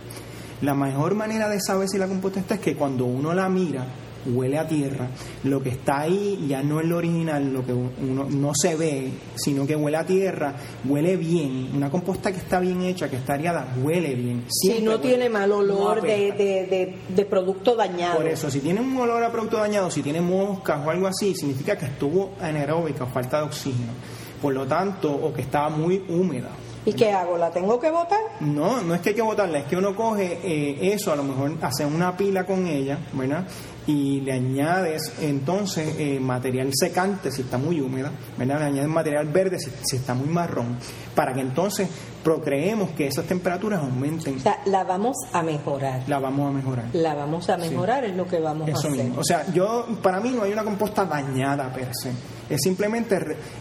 La 0.61 0.75
mejor 0.75 1.15
manera 1.15 1.49
de 1.49 1.59
saber 1.59 1.87
si 1.87 1.97
la 1.97 2.07
composta 2.07 2.39
está 2.39 2.55
es 2.55 2.61
que 2.61 2.75
cuando 2.75 3.05
uno 3.05 3.33
la 3.33 3.49
mira, 3.49 3.85
huele 4.25 4.57
a 4.57 4.67
tierra, 4.67 5.07
lo 5.43 5.61
que 5.61 5.69
está 5.69 6.01
ahí 6.01 6.45
ya 6.47 6.61
no 6.63 6.79
es 6.79 6.87
lo 6.87 6.97
original, 6.97 7.51
lo 7.51 7.65
que 7.65 7.73
uno 7.73 8.27
no 8.29 8.51
se 8.53 8.75
ve, 8.75 9.11
sino 9.35 9.65
que 9.65 9.75
huele 9.75 9.97
a 9.97 10.05
tierra, 10.05 10.55
huele 10.85 11.17
bien, 11.17 11.69
una 11.75 11.89
composta 11.89 12.31
que 12.31 12.39
está 12.39 12.59
bien 12.59 12.81
hecha, 12.81 13.09
que 13.09 13.17
está 13.17 13.33
ariada, 13.33 13.73
huele 13.81 14.15
bien. 14.15 14.45
Si 14.49 14.81
no 14.81 14.99
tiene 14.99 15.29
mal 15.29 15.51
olor 15.51 16.01
de, 16.01 16.31
de, 16.31 16.95
de, 17.09 17.25
producto 17.25 17.75
dañado. 17.75 18.17
Por 18.17 18.27
eso, 18.27 18.49
si 18.49 18.59
tiene 18.59 18.81
un 18.81 18.95
olor 18.97 19.23
a 19.23 19.31
producto 19.31 19.57
dañado, 19.57 19.89
si 19.89 20.01
tiene 20.01 20.21
moscas 20.21 20.85
o 20.85 20.89
algo 20.89 21.07
así, 21.07 21.33
significa 21.35 21.77
que 21.77 21.85
estuvo 21.85 22.31
anaeróbica, 22.41 23.05
falta 23.05 23.37
de 23.37 23.43
oxígeno. 23.43 23.93
Por 24.41 24.53
lo 24.53 24.65
tanto, 24.65 25.11
o 25.13 25.31
que 25.33 25.41
estaba 25.41 25.69
muy 25.69 26.03
húmeda. 26.09 26.49
¿Y 26.83 26.93
qué 26.93 27.11
hago? 27.11 27.37
¿La 27.37 27.51
tengo 27.51 27.79
que 27.79 27.91
botar? 27.91 28.19
No, 28.39 28.81
no 28.81 28.95
es 28.95 29.01
que 29.01 29.09
hay 29.09 29.15
que 29.15 29.21
botarla, 29.21 29.59
es 29.59 29.65
que 29.65 29.77
uno 29.77 29.95
coge 29.95 30.39
eh, 30.43 30.93
eso, 30.93 31.11
a 31.11 31.15
lo 31.15 31.23
mejor 31.23 31.53
hace 31.61 31.85
una 31.85 32.17
pila 32.17 32.43
con 32.43 32.65
ella, 32.65 32.97
¿verdad? 33.13 33.45
Y 33.87 34.21
le 34.21 34.33
añades 34.33 35.13
entonces 35.21 35.95
eh, 35.97 36.19
material 36.19 36.69
secante 36.73 37.31
si 37.31 37.41
está 37.41 37.57
muy 37.57 37.81
húmeda, 37.81 38.11
¿verdad? 38.37 38.59
le 38.59 38.65
añades 38.65 38.89
material 38.89 39.27
verde 39.27 39.57
si, 39.59 39.95
está 39.95 40.13
muy 40.13 40.27
marrón, 40.27 40.77
para 41.15 41.33
que 41.33 41.41
entonces 41.41 41.89
procreemos 42.23 42.91
que 42.91 43.07
esas 43.07 43.25
temperaturas 43.25 43.81
aumenten. 43.81 44.37
O 44.37 44.39
sea, 44.39 44.61
la 44.65 44.83
vamos 44.83 45.17
a 45.31 45.41
mejorar. 45.43 46.01
La 46.07 46.19
vamos 46.19 46.49
a 46.49 46.53
mejorar. 46.53 46.85
La 46.93 47.15
vamos 47.15 47.49
a 47.49 47.57
mejorar, 47.57 48.05
es 48.05 48.15
lo 48.15 48.27
que 48.27 48.39
vamos 48.39 48.69
a 48.69 48.73
hacer. 48.73 48.91
Mismo. 48.91 49.19
O 49.19 49.23
sea, 49.23 49.45
yo, 49.53 49.87
para 50.01 50.19
mí 50.19 50.29
no 50.29 50.43
hay 50.43 50.53
una 50.53 50.63
composta 50.63 51.05
dañada 51.05 51.71
per 51.73 51.89
se. 51.93 52.11
Es 52.49 52.59
simplemente 52.63 53.17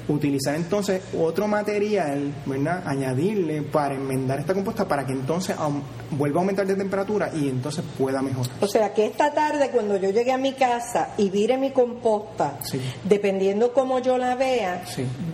utilizar 0.08 0.56
entonces 0.56 1.00
otro 1.16 1.46
material, 1.46 2.34
¿verdad? 2.44 2.82
Añadirle 2.84 3.62
para 3.62 3.94
enmendar 3.94 4.40
esta 4.40 4.52
composta 4.52 4.88
para 4.88 5.06
que 5.06 5.12
entonces 5.12 5.54
vuelva 6.10 6.38
a 6.38 6.40
aumentar 6.40 6.66
de 6.66 6.74
temperatura 6.74 7.30
y 7.32 7.48
entonces 7.48 7.84
pueda 7.96 8.20
mejorar. 8.20 8.50
O 8.60 8.66
sea, 8.66 8.92
que 8.92 9.06
esta 9.06 9.32
tarde 9.32 9.70
cuando 9.70 9.96
yo 9.96 10.10
llegue 10.10 10.32
a 10.32 10.38
mi 10.38 10.54
casa 10.54 11.10
y 11.16 11.30
vire 11.30 11.56
mi 11.56 11.70
composta, 11.70 12.58
dependiendo 13.04 13.72
cómo 13.72 14.00
yo 14.00 14.18
la 14.18 14.34
vea, 14.34 14.82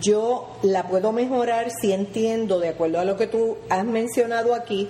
yo 0.01 0.59
la 0.61 0.87
puedo 0.87 1.11
mejorar 1.11 1.71
si 1.81 1.91
entiendo, 1.91 2.59
de 2.59 2.69
acuerdo 2.69 2.99
a 2.99 3.05
lo 3.05 3.16
que 3.17 3.27
tú 3.27 3.57
has 3.69 3.85
mencionado 3.85 4.53
aquí, 4.53 4.87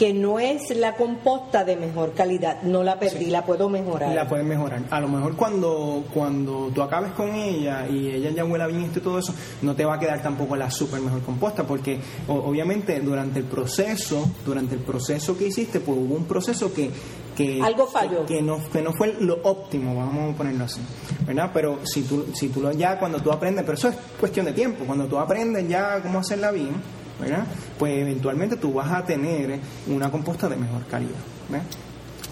que 0.00 0.14
no 0.14 0.40
es 0.40 0.74
la 0.74 0.96
composta 0.96 1.62
de 1.62 1.76
mejor 1.76 2.14
calidad, 2.14 2.62
no 2.62 2.82
la 2.82 2.98
perdí, 2.98 3.26
la 3.26 3.44
puedo 3.44 3.68
mejorar. 3.68 4.14
La 4.14 4.26
puedes 4.26 4.46
mejorar. 4.46 4.80
A 4.88 4.98
lo 4.98 5.08
mejor 5.08 5.36
cuando, 5.36 6.04
cuando 6.14 6.70
tú 6.74 6.80
acabes 6.80 7.12
con 7.12 7.34
ella 7.34 7.86
y 7.86 8.08
ella 8.08 8.30
ya 8.30 8.46
huela 8.46 8.66
bien 8.66 8.84
y 8.84 9.00
todo 9.00 9.18
eso, 9.18 9.34
no 9.60 9.76
te 9.76 9.84
va 9.84 9.96
a 9.96 9.98
quedar 9.98 10.22
tampoco 10.22 10.56
la 10.56 10.70
super 10.70 11.02
mejor 11.02 11.20
composta, 11.20 11.64
porque 11.64 12.00
obviamente 12.28 12.98
durante 13.00 13.40
el 13.40 13.44
proceso, 13.44 14.26
durante 14.46 14.74
el 14.74 14.80
proceso 14.80 15.36
que 15.36 15.48
hiciste, 15.48 15.80
pues 15.80 15.98
hubo 15.98 16.14
un 16.14 16.24
proceso 16.24 16.72
que 16.72 16.90
que, 17.36 17.62
algo 17.62 17.86
falló 17.86 18.26
que, 18.26 18.42
no 18.42 18.60
que 18.70 18.82
no 18.82 18.92
fue 18.92 19.14
lo 19.20 19.38
óptimo 19.44 19.94
vamos 19.94 20.34
a 20.34 20.36
ponerlo 20.36 20.64
así 20.64 20.80
verdad 21.24 21.50
pero 21.54 21.78
si 21.86 22.02
tú 22.02 22.26
si 22.34 22.48
tú 22.48 22.60
lo 22.60 22.72
ya 22.72 22.98
cuando 22.98 23.20
tú 23.20 23.30
aprendes 23.32 23.64
pero 23.64 23.78
eso 23.78 23.88
es 23.88 23.96
cuestión 24.18 24.46
de 24.46 24.52
tiempo 24.52 24.84
cuando 24.84 25.06
tú 25.06 25.18
aprendes 25.18 25.66
ya 25.68 26.02
cómo 26.02 26.18
hacerla 26.18 26.50
bien 26.50 26.74
pues 27.78 27.92
eventualmente 27.98 28.56
tú 28.56 28.72
vas 28.72 28.90
a 28.92 29.04
tener 29.04 29.58
una 29.88 30.10
composta 30.10 30.48
de 30.48 30.56
mejor 30.56 30.84
calidad. 30.86 31.18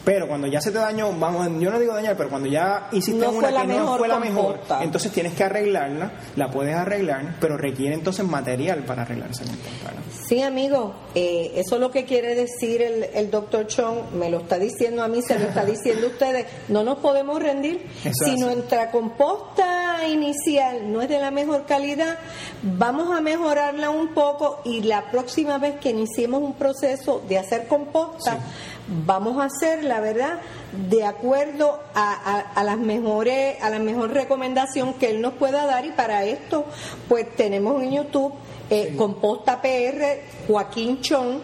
Pero 0.09 0.27
cuando 0.27 0.47
ya 0.47 0.59
se 0.59 0.71
te 0.71 0.79
dañó, 0.79 1.12
vamos, 1.12 1.47
yo 1.61 1.71
no 1.71 1.79
digo 1.79 1.92
dañar, 1.92 2.16
pero 2.16 2.31
cuando 2.31 2.49
ya 2.49 2.88
hiciste 2.92 3.29
una 3.29 3.49
que 3.49 3.66
no 3.66 3.99
fue 3.99 4.09
la 4.09 4.18
mejor, 4.18 4.59
entonces 4.81 5.12
tienes 5.12 5.35
que 5.35 5.44
arreglarla, 5.44 6.12
la 6.35 6.51
puedes 6.51 6.75
arreglar, 6.75 7.37
pero 7.38 7.59
requiere 7.59 7.94
entonces 7.94 8.25
material 8.25 8.85
para 8.85 9.03
arreglar 9.03 9.31
esa 9.31 9.44
composta. 9.44 9.92
Sí, 10.27 10.40
amigo, 10.40 10.94
eh, 11.14 11.53
eso 11.57 11.75
es 11.75 11.81
lo 11.83 11.90
que 11.90 12.07
quiere 12.07 12.35
decir 12.35 12.81
el, 12.81 13.05
el 13.12 13.31
doctor 13.31 13.66
Chong, 13.66 14.12
me 14.14 14.31
lo 14.31 14.38
está 14.38 14.59
diciendo 14.59 15.03
a 15.03 15.09
mí, 15.09 15.21
se 15.21 15.38
lo 15.38 15.47
está 15.47 15.64
diciendo 15.66 16.07
a 16.07 16.11
ustedes, 16.11 16.47
no 16.68 16.83
nos 16.85 17.01
podemos 17.01 17.42
rendir. 17.42 17.87
si 18.25 18.37
nuestra 18.37 18.90
composta 18.90 20.07
inicial 20.09 20.90
no 20.90 21.03
es 21.03 21.11
de 21.11 21.18
la 21.18 21.31
mejor 21.31 21.66
calidad, 21.66 22.18
vamos 22.62 23.14
a 23.14 23.21
mejorarla 23.21 23.90
un 23.90 24.14
poco 24.14 24.62
y 24.64 24.83
la 24.85 25.11
próxima 25.11 25.59
vez 25.59 25.79
que 25.81 25.90
iniciemos 25.90 26.42
un 26.42 26.55
proceso 26.55 27.23
de 27.29 27.37
hacer 27.37 27.66
composta, 27.66 28.38
vamos 28.88 29.40
a 29.40 29.44
hacer 29.44 29.85
la 29.85 30.01
verdad 30.01 30.40
de 30.88 31.05
acuerdo 31.05 31.81
a, 31.94 32.62
las 32.64 32.79
mejores 32.79 33.62
a 33.62 33.70
la 33.70 33.79
mejor 33.79 34.12
recomendación 34.12 34.94
que 34.94 35.11
él 35.11 35.20
nos 35.20 35.35
pueda 35.35 35.66
dar. 35.66 35.85
Y 35.87 35.90
para 35.90 36.24
esto 36.24 36.64
pues 37.09 37.35
tenemos 37.37 37.83
en 37.83 37.92
YouTube 37.92 38.33
eh, 38.70 38.94
composta 38.96 39.61
PR 39.62 40.20
Joaquín 40.46 41.01
Chon 41.01 41.40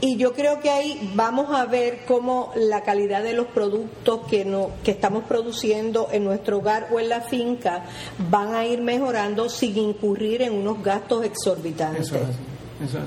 y 0.00 0.16
yo 0.16 0.32
creo 0.32 0.60
que 0.60 0.70
ahí 0.70 1.12
vamos 1.14 1.48
a 1.50 1.64
ver 1.66 2.04
cómo 2.06 2.52
la 2.54 2.82
calidad 2.82 3.22
de 3.24 3.32
los 3.32 3.48
productos 3.48 4.20
que 4.28 4.44
no, 4.44 4.70
que 4.84 4.92
estamos 4.92 5.24
produciendo 5.24 6.08
en 6.12 6.22
nuestro 6.22 6.58
hogar 6.58 6.88
o 6.92 7.00
en 7.00 7.08
la 7.08 7.22
finca 7.22 7.84
van 8.30 8.54
a 8.54 8.64
ir 8.64 8.80
mejorando 8.80 9.48
sin 9.48 9.76
incurrir 9.76 10.42
en 10.42 10.52
unos 10.52 10.84
gastos 10.84 11.24
exorbitantes. 11.24 12.12
Eso 12.12 12.98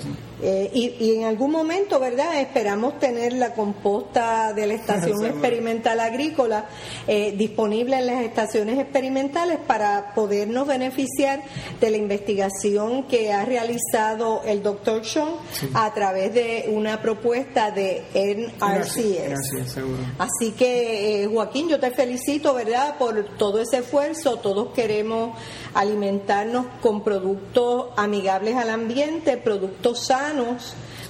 eh, 0.44 0.72
y, 0.74 1.16
en 1.16 1.26
algún 1.26 1.52
momento, 1.52 2.00
¿verdad? 2.00 2.40
Esperamos 2.42 2.98
tener 2.98 3.34
la 3.34 3.54
composta 3.54 4.54
de 4.54 4.66
la 4.66 4.74
Estación 4.74 5.24
Experimental 5.24 6.00
Agrícola 6.00 6.66
eh, 7.08 7.36
disponible 7.38 7.98
en 8.00 8.08
las 8.08 8.24
estaciones 8.24 8.80
experimentales 8.80 9.60
para 9.68 10.16
podernos 10.16 10.68
beneficiar 10.68 11.44
de 11.80 11.92
la 11.92 11.98
investigación 11.98 13.04
que 13.04 13.32
ha 13.32 13.46
realizado 13.46 14.42
el 14.44 14.64
doctor 14.64 15.06
Sean 15.06 15.30
a 15.76 15.94
través 15.94 16.34
de 16.34 16.70
una 16.74 17.02
propuesta 17.02 17.70
de 17.70 18.04
NRCS. 18.16 19.78
Así 20.18 20.54
que, 20.54 21.24
eh, 21.24 21.28
Joaquín, 21.28 21.70
yo 21.70 21.80
te 21.80 21.92
felicito, 21.92 22.56
¿verdad?, 22.56 22.98
por 22.98 23.38
todo 23.38 23.62
ese 23.62 23.78
esfuerzo. 23.78 24.38
Todos 24.38 24.74
queremos 24.74 25.38
alimentarnos 25.76 26.66
con 26.82 27.04
productos 27.04 27.90
amigables 27.96 28.56
al 28.56 28.72
ambiente, 28.72 29.38
productos 29.38 30.06
sanos 30.06 30.31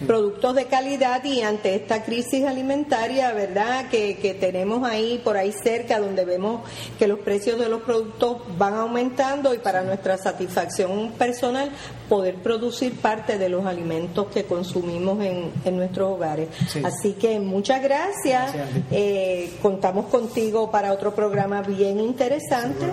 productos 0.05 0.55
de 0.55 0.65
calidad 0.65 1.23
y 1.23 1.41
ante 1.41 1.75
esta 1.75 2.03
crisis 2.03 2.45
alimentaria, 2.45 3.31
¿verdad? 3.34 3.89
Que, 3.89 4.17
que 4.17 4.34
tenemos 4.34 4.88
ahí, 4.88 5.21
por 5.23 5.38
ahí 5.38 5.51
cerca, 5.51 5.99
donde 5.99 6.25
vemos 6.25 6.62
que 6.97 7.07
los 7.07 7.19
precios 7.19 7.60
de 7.60 7.69
los 7.69 7.81
productos 7.81 8.38
van 8.57 8.73
aumentando 8.75 9.53
y 9.53 9.60
para 9.60 9.84
nuestra 9.84 10.17
satisfacción 10.17 11.12
personal, 11.17 11.69
poder 12.10 12.36
producir 12.36 12.99
parte 12.99 13.38
de 13.38 13.49
los 13.49 13.65
alimentos 13.65 14.27
que 14.27 14.43
consumimos 14.45 15.23
en, 15.23 15.51
en 15.63 15.77
nuestros 15.77 16.10
hogares. 16.10 16.49
Así 16.84 17.13
que 17.13 17.39
muchas 17.39 17.81
gracias. 17.81 18.53
Eh, 18.91 19.53
contamos 19.62 20.07
contigo 20.07 20.71
para 20.71 20.93
otro 20.93 21.13
programa 21.13 21.62
bien 21.62 21.99
interesante. 21.99 22.88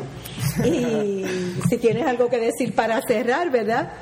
Y 0.65 1.25
si 1.69 1.79
tienes 1.79 2.07
algo 2.07 2.29
que 2.29 2.39
decir 2.39 2.75
para 2.75 3.01
cerrar, 3.03 3.51
¿verdad? 3.51 3.93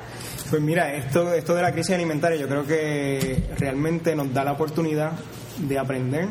Pues 0.49 0.61
mira, 0.61 0.93
esto, 0.93 1.33
esto 1.33 1.55
de 1.55 1.61
la 1.61 1.73
crisis 1.73 1.93
alimentaria 1.95 2.37
yo 2.37 2.47
creo 2.47 2.65
que 2.65 3.49
realmente 3.57 4.15
nos 4.15 4.33
da 4.33 4.45
la 4.45 4.53
oportunidad 4.53 5.11
de 5.59 5.77
aprender 5.77 6.29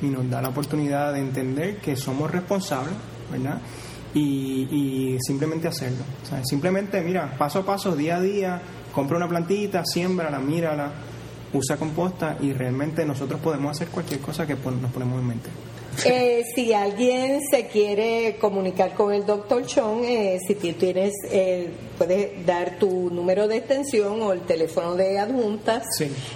y 0.00 0.06
nos 0.06 0.28
da 0.30 0.40
la 0.40 0.48
oportunidad 0.48 1.12
de 1.12 1.20
entender 1.20 1.76
que 1.76 1.94
somos 1.94 2.30
responsables, 2.30 2.94
¿verdad? 3.30 3.60
Y, 4.14 5.18
simplemente 5.20 5.68
hacerlo. 5.68 6.02
simplemente, 6.44 7.00
mira, 7.02 7.36
paso 7.36 7.60
a 7.60 7.66
paso, 7.66 7.94
día 7.94 8.16
a 8.16 8.20
día, 8.20 8.62
compra 8.92 9.18
una 9.18 9.28
plantita, 9.28 9.84
siémbrala, 9.84 10.38
mírala, 10.38 10.90
usa 11.52 11.76
composta 11.76 12.38
y 12.40 12.52
realmente 12.54 13.04
nosotros 13.04 13.38
podemos 13.40 13.72
hacer 13.72 13.88
cualquier 13.88 14.20
cosa 14.20 14.46
que 14.46 14.54
nos 14.54 14.90
ponemos 14.90 15.20
en 15.20 15.26
mente. 15.26 15.50
Eh, 16.04 16.44
si 16.54 16.72
alguien 16.72 17.40
se 17.50 17.66
quiere 17.66 18.36
comunicar 18.40 18.94
con 18.94 19.12
el 19.12 19.26
doctor 19.26 19.66
Chong, 19.66 20.04
eh, 20.04 20.38
si 20.46 20.54
tienes, 20.54 21.12
eh, 21.30 21.68
puedes 21.96 22.46
dar 22.46 22.78
tu 22.78 23.10
número 23.10 23.48
de 23.48 23.56
extensión 23.56 24.22
o 24.22 24.32
el 24.32 24.42
teléfono 24.42 24.94
de 24.94 25.18
adjuntas, 25.18 25.82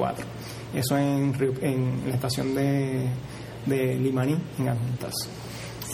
Eso 0.73 0.97
en, 0.97 1.33
en 1.61 2.03
la 2.07 2.15
estación 2.15 2.53
de, 2.53 3.07
de 3.65 3.95
Limaní, 3.95 4.37
en 4.59 4.69
Adjuntas. 4.69 5.13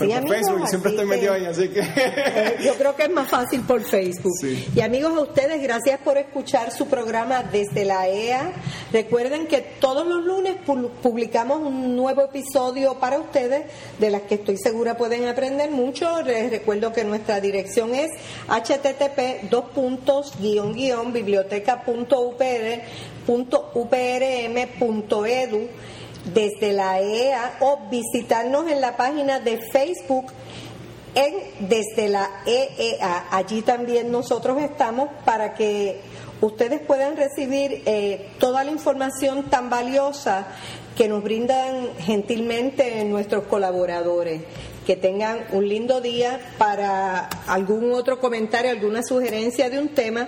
Facebook, 0.09 0.61
y 0.63 0.67
siempre 0.67 0.91
estoy 0.91 1.05
metido 1.05 1.33
ahí, 1.33 1.45
así 1.45 1.69
que... 1.69 1.79
Eh, 1.79 2.57
yo 2.65 2.75
creo 2.75 2.95
que 2.95 3.03
es 3.03 3.09
más 3.09 3.29
fácil 3.29 3.61
por 3.61 3.83
Facebook. 3.83 4.33
Y 4.75 4.81
amigos, 4.81 5.13
a 5.17 5.21
ustedes, 5.21 5.61
gracias 5.61 5.99
por 5.99 6.17
escuchar 6.17 6.71
su 6.71 6.87
programa 6.87 7.43
desde 7.43 7.85
la 7.85 8.07
EA. 8.07 8.51
Recuerden 8.91 9.47
que 9.47 9.61
todos 9.79 10.05
los 10.05 10.23
lunes 10.23 10.55
publicamos 11.01 11.61
un 11.61 11.95
nuevo 11.95 12.23
episodio 12.23 12.95
para 12.95 13.19
ustedes, 13.19 13.65
de 13.99 14.09
las 14.09 14.23
que 14.23 14.35
estoy 14.35 14.57
segura 14.57 14.97
pueden 14.97 15.27
aprender 15.27 15.71
mucho. 15.71 16.21
Les 16.23 16.49
recuerdo 16.49 16.91
que 16.93 17.03
nuestra 17.03 17.39
dirección 17.39 17.95
es 17.95 18.11
http 18.47 19.49
dos 19.49 19.65
puntos 19.73 20.33
guion 20.39 20.73
desde 26.25 26.73
la 26.73 26.99
EA 26.99 27.57
o 27.61 27.89
visitarnos 27.89 28.69
en 28.69 28.81
la 28.81 28.95
página 28.97 29.39
de 29.39 29.57
Facebook 29.57 30.31
en 31.15 31.67
desde 31.67 32.09
la 32.09 32.29
EEA. 32.45 33.27
Allí 33.31 33.61
también 33.61 34.11
nosotros 34.11 34.61
estamos 34.61 35.09
para 35.25 35.53
que 35.53 35.99
ustedes 36.41 36.81
puedan 36.81 37.17
recibir 37.17 37.83
eh, 37.85 38.29
toda 38.39 38.63
la 38.63 38.71
información 38.71 39.49
tan 39.49 39.69
valiosa 39.69 40.47
que 40.95 41.07
nos 41.07 41.23
brindan 41.23 41.89
gentilmente 41.99 43.03
nuestros 43.05 43.45
colaboradores. 43.45 44.43
Que 44.85 44.95
tengan 44.95 45.45
un 45.51 45.69
lindo 45.69 46.01
día 46.01 46.39
para 46.57 47.25
algún 47.45 47.93
otro 47.93 48.19
comentario, 48.19 48.71
alguna 48.71 49.03
sugerencia 49.03 49.69
de 49.69 49.79
un 49.79 49.89
tema 49.89 50.27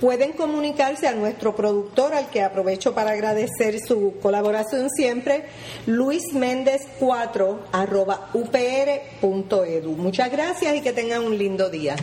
pueden 0.00 0.32
comunicarse 0.32 1.06
a 1.06 1.14
nuestro 1.14 1.54
productor, 1.54 2.14
al 2.14 2.28
que 2.28 2.42
aprovecho 2.42 2.94
para 2.94 3.12
agradecer 3.12 3.78
su 3.80 4.14
colaboración 4.22 4.90
siempre, 4.90 5.44
Luis 5.86 6.32
Méndez 6.32 6.82
4 6.98 7.66
arroba 7.72 8.30
upr.edu. 8.32 9.96
Muchas 9.96 10.30
gracias 10.30 10.76
y 10.76 10.80
que 10.80 10.92
tengan 10.92 11.22
un 11.24 11.38
lindo 11.38 11.70
día. 11.70 11.96